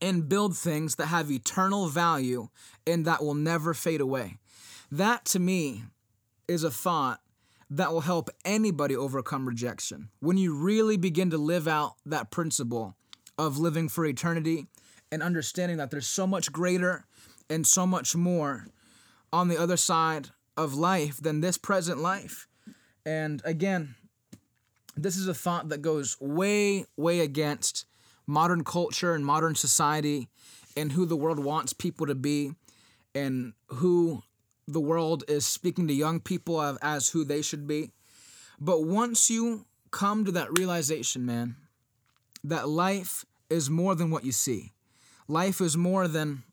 [0.00, 2.48] and build things that have eternal value
[2.86, 4.38] and that will never fade away.
[4.90, 5.84] That to me
[6.46, 7.20] is a thought
[7.70, 10.10] that will help anybody overcome rejection.
[10.20, 12.96] When you really begin to live out that principle
[13.38, 14.66] of living for eternity
[15.10, 17.06] and understanding that there's so much greater
[17.48, 18.66] and so much more
[19.34, 22.46] on the other side of life than this present life.
[23.04, 23.96] And again,
[24.96, 27.84] this is a thought that goes way, way against
[28.28, 30.28] modern culture and modern society
[30.76, 32.52] and who the world wants people to be
[33.12, 34.22] and who
[34.68, 37.90] the world is speaking to young people as who they should be.
[38.60, 41.56] But once you come to that realization, man,
[42.44, 44.70] that life is more than what you see.
[45.26, 46.44] Life is more than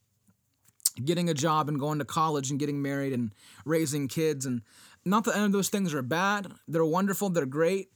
[1.04, 3.32] getting a job and going to college and getting married and
[3.66, 4.46] raising kids.
[4.46, 4.62] And
[5.06, 7.90] not that any of those things are bad, they're wonderful, they're great.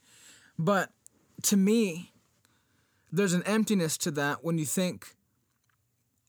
[0.57, 0.89] But
[1.43, 2.11] to me,
[3.11, 5.15] there's an emptiness to that when you think,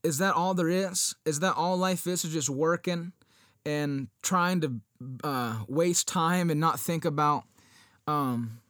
[0.02, 1.14] is that all there is?
[1.24, 2.24] Is that all life is?
[2.24, 3.12] Is just working
[3.64, 4.80] and trying to
[5.24, 7.44] uh, waste time and not think about
[8.06, 8.60] um,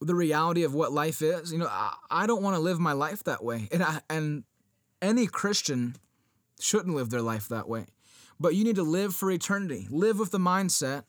[0.00, 1.52] the reality of what life is.
[1.52, 4.44] You know, I, I don't want to live my life that way, and I, and
[5.02, 5.96] any Christian
[6.60, 7.86] shouldn't live their life that way.
[8.40, 9.86] But you need to live for eternity.
[9.90, 11.04] Live with the mindset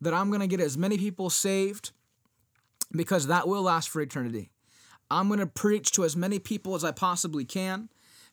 [0.00, 1.92] that I'm going to get as many people saved
[2.92, 4.50] because that will last for eternity.
[5.10, 7.88] I'm going to preach to as many people as I possibly can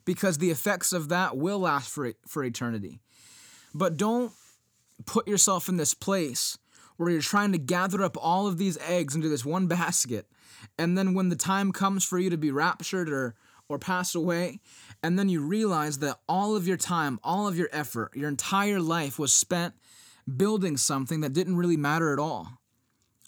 [0.06, 3.00] because the effects of that will last for, for eternity.
[3.74, 4.32] But don't
[5.06, 6.58] put yourself in this place
[6.98, 10.28] where you're trying to gather up all of these eggs into this one basket.
[10.78, 13.36] And then when the time comes for you to be raptured or
[13.72, 14.60] or pass away,
[15.02, 18.80] and then you realize that all of your time, all of your effort, your entire
[18.80, 19.74] life was spent
[20.38, 22.48] building something that didn't really matter at all.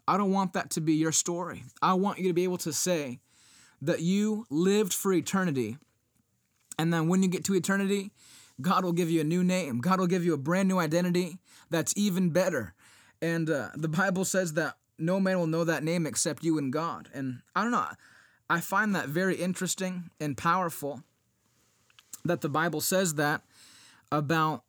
[0.08, 1.64] I don't want that to be your story.
[1.82, 3.20] I want you to be able to say
[3.82, 5.78] that you lived for eternity.
[6.78, 8.12] And then when you get to eternity,
[8.62, 9.80] God will give you a new name.
[9.80, 11.40] God will give you a brand new identity
[11.70, 12.74] that's even better.
[13.22, 16.72] And uh, the Bible says that no man will know that name except you and
[16.72, 17.10] God.
[17.14, 17.88] And I don't know,
[18.50, 21.04] I find that very interesting and powerful
[22.26, 23.42] that the Bible says that
[24.12, 24.64] about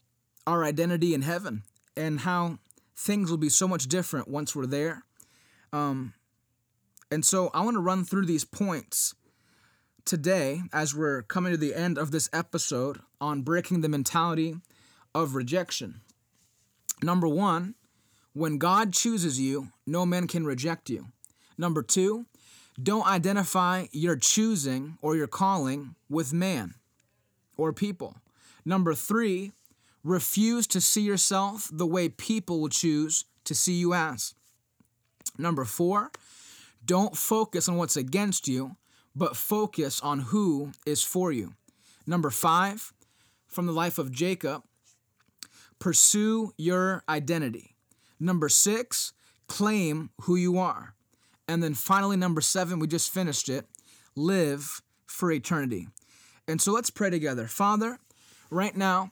[0.46, 1.62] our identity in heaven
[1.96, 2.58] and how
[2.96, 5.02] things will be so much different once we're there.
[5.72, 6.14] Um,
[7.10, 9.14] and so I want to run through these points
[10.04, 14.56] today as we're coming to the end of this episode on breaking the mentality
[15.14, 16.00] of rejection.
[17.02, 17.74] Number one,
[18.32, 21.06] when God chooses you, no man can reject you.
[21.56, 22.26] Number two,
[22.82, 26.74] Don't identify your choosing or your calling with man
[27.56, 28.16] or people.
[28.64, 29.52] Number three,
[30.02, 34.34] refuse to see yourself the way people will choose to see you as.
[35.38, 36.10] Number four,
[36.84, 38.76] don't focus on what's against you,
[39.14, 41.54] but focus on who is for you.
[42.06, 42.92] Number five,
[43.46, 44.62] from the life of Jacob,
[45.78, 47.76] pursue your identity.
[48.18, 49.12] Number six,
[49.48, 50.94] claim who you are.
[51.48, 53.66] And then finally, number seven, we just finished it
[54.16, 55.88] live for eternity.
[56.48, 57.46] And so let's pray together.
[57.46, 57.98] Father,
[58.50, 59.10] right now,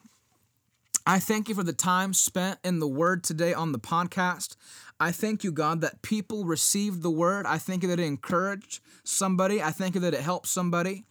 [1.06, 4.56] I thank you for the time spent in the Word today on the podcast.
[5.00, 7.44] I thank you, God, that people received the Word.
[7.44, 9.60] I thank you that it encouraged somebody.
[9.60, 11.04] I thank you that it helped somebody.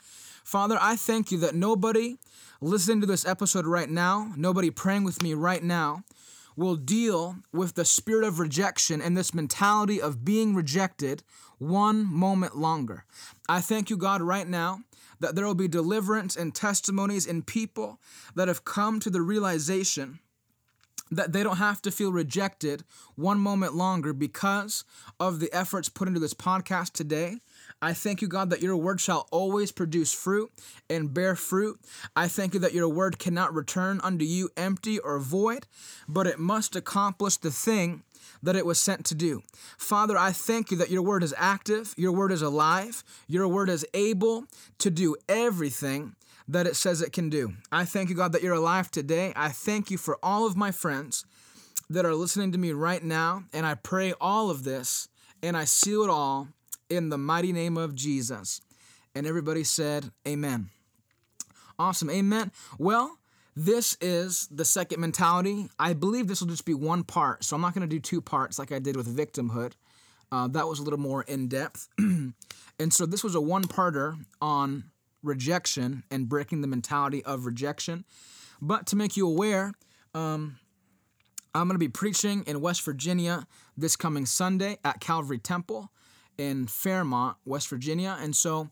[0.43, 2.17] Father, I thank you that nobody
[2.61, 6.03] listening to this episode right now, nobody praying with me right now,
[6.56, 11.24] will deal with the spirit of rejection and this mentality of being rejected
[11.58, 13.06] one moment longer.
[13.47, 14.82] I thank you, God, right now
[15.20, 17.99] that there will be deliverance and testimonies in people
[18.36, 20.20] that have come to the realization
[21.12, 22.84] that they don't have to feel rejected
[23.16, 24.84] one moment longer because
[25.20, 27.38] of the efforts put into this podcast today.
[27.82, 30.51] I thank you, God, that your word shall always produce fruit
[30.89, 31.79] and bear fruit.
[32.15, 35.65] I thank you that your word cannot return unto you empty or void,
[36.07, 38.03] but it must accomplish the thing
[38.43, 39.41] that it was sent to do.
[39.77, 43.69] Father, I thank you that your word is active, your word is alive, your word
[43.69, 44.45] is able
[44.77, 46.15] to do everything
[46.47, 47.53] that it says it can do.
[47.71, 49.34] I thank you, God, that you're alive today.
[49.36, 51.25] I thank you for all of my friends
[51.89, 55.07] that are listening to me right now, and I pray all of this
[55.43, 56.49] and I seal it all
[56.91, 58.61] in the mighty name of Jesus.
[59.15, 60.69] And everybody said, Amen.
[61.79, 62.09] Awesome.
[62.09, 62.51] Amen.
[62.77, 63.17] Well,
[63.55, 65.69] this is the second mentality.
[65.79, 68.21] I believe this will just be one part, so I'm not going to do two
[68.21, 69.73] parts like I did with victimhood.
[70.31, 71.87] Uh, that was a little more in depth.
[71.97, 72.33] and
[72.89, 74.85] so this was a one parter on
[75.23, 78.05] rejection and breaking the mentality of rejection.
[78.61, 79.73] But to make you aware,
[80.13, 80.59] um,
[81.53, 85.91] I'm going to be preaching in West Virginia this coming Sunday at Calvary Temple
[86.41, 88.17] in Fairmont, West Virginia.
[88.19, 88.69] And so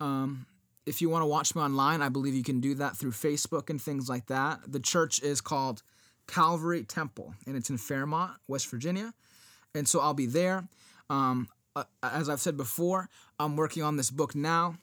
[0.00, 0.46] um,
[0.86, 3.70] if you want to watch me online, I believe you can do that through Facebook
[3.70, 4.60] and things like that.
[4.66, 5.82] The church is called
[6.28, 9.12] Calvary Temple, and it's in Fairmont, West Virginia.
[9.74, 10.68] And so I'll be there.
[11.10, 13.08] Um, uh, as I've said before,
[13.40, 14.76] I'm working on this book now.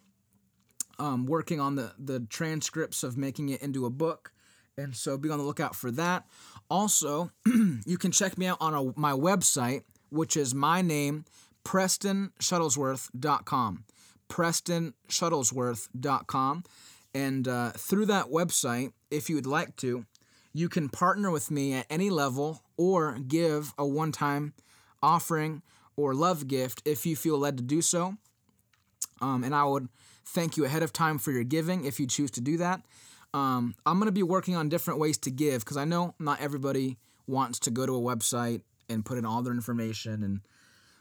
[0.98, 4.32] Um, working on the the transcripts of making it into a book,
[4.78, 6.24] and so be on the lookout for that.
[6.70, 7.32] Also,
[7.86, 11.26] you can check me out on a, my website, which is my name,
[11.66, 13.84] PrestonShuttlesworth.com.
[14.30, 16.64] PrestonShuttlesworth.com.
[17.14, 20.06] And uh, through that website, if you would like to,
[20.54, 24.54] you can partner with me at any level or give a one time
[25.02, 25.62] offering
[25.96, 28.16] or love gift if you feel led to do so.
[29.22, 29.88] Um, and I would
[30.26, 32.82] thank you ahead of time for your giving if you choose to do that.
[33.34, 36.42] Um, I'm going to be working on different ways to give because I know not
[36.42, 36.98] everybody
[37.28, 40.42] wants to go to a website and put in all their information and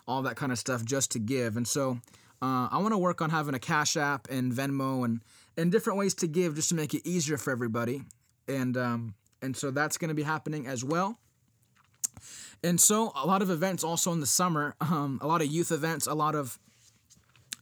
[0.06, 1.56] all that kind of stuff just to give.
[1.56, 1.98] And so
[2.42, 5.20] uh, I want to work on having a Cash App and Venmo and
[5.56, 8.02] and different ways to give just to make it easier for everybody.
[8.48, 11.18] And um, and so that's going to be happening as well.
[12.62, 15.70] And so a lot of events also in the summer, um, a lot of youth
[15.70, 16.58] events, a lot of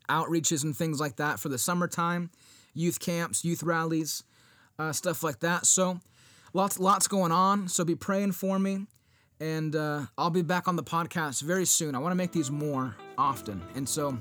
[0.09, 2.31] outreaches and things like that for the summertime,
[2.75, 4.23] youth camps, youth rallies,
[4.79, 5.66] uh, stuff like that.
[5.66, 6.01] So
[6.53, 7.69] lots lots going on.
[7.69, 8.87] So be praying for me
[9.43, 11.97] and uh, I'll be back on the podcast very soon.
[11.97, 14.16] I want to make these more often, and so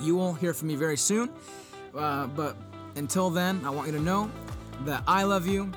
[0.00, 1.30] you will hear from me very soon.
[1.94, 2.56] Uh, but
[2.96, 4.30] until then, I want you to know
[4.86, 5.70] that I love you,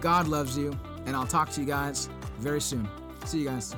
[0.00, 0.72] God loves you,
[1.04, 2.08] and I'll talk to you guys
[2.38, 2.88] very soon.
[3.24, 3.74] See you guys.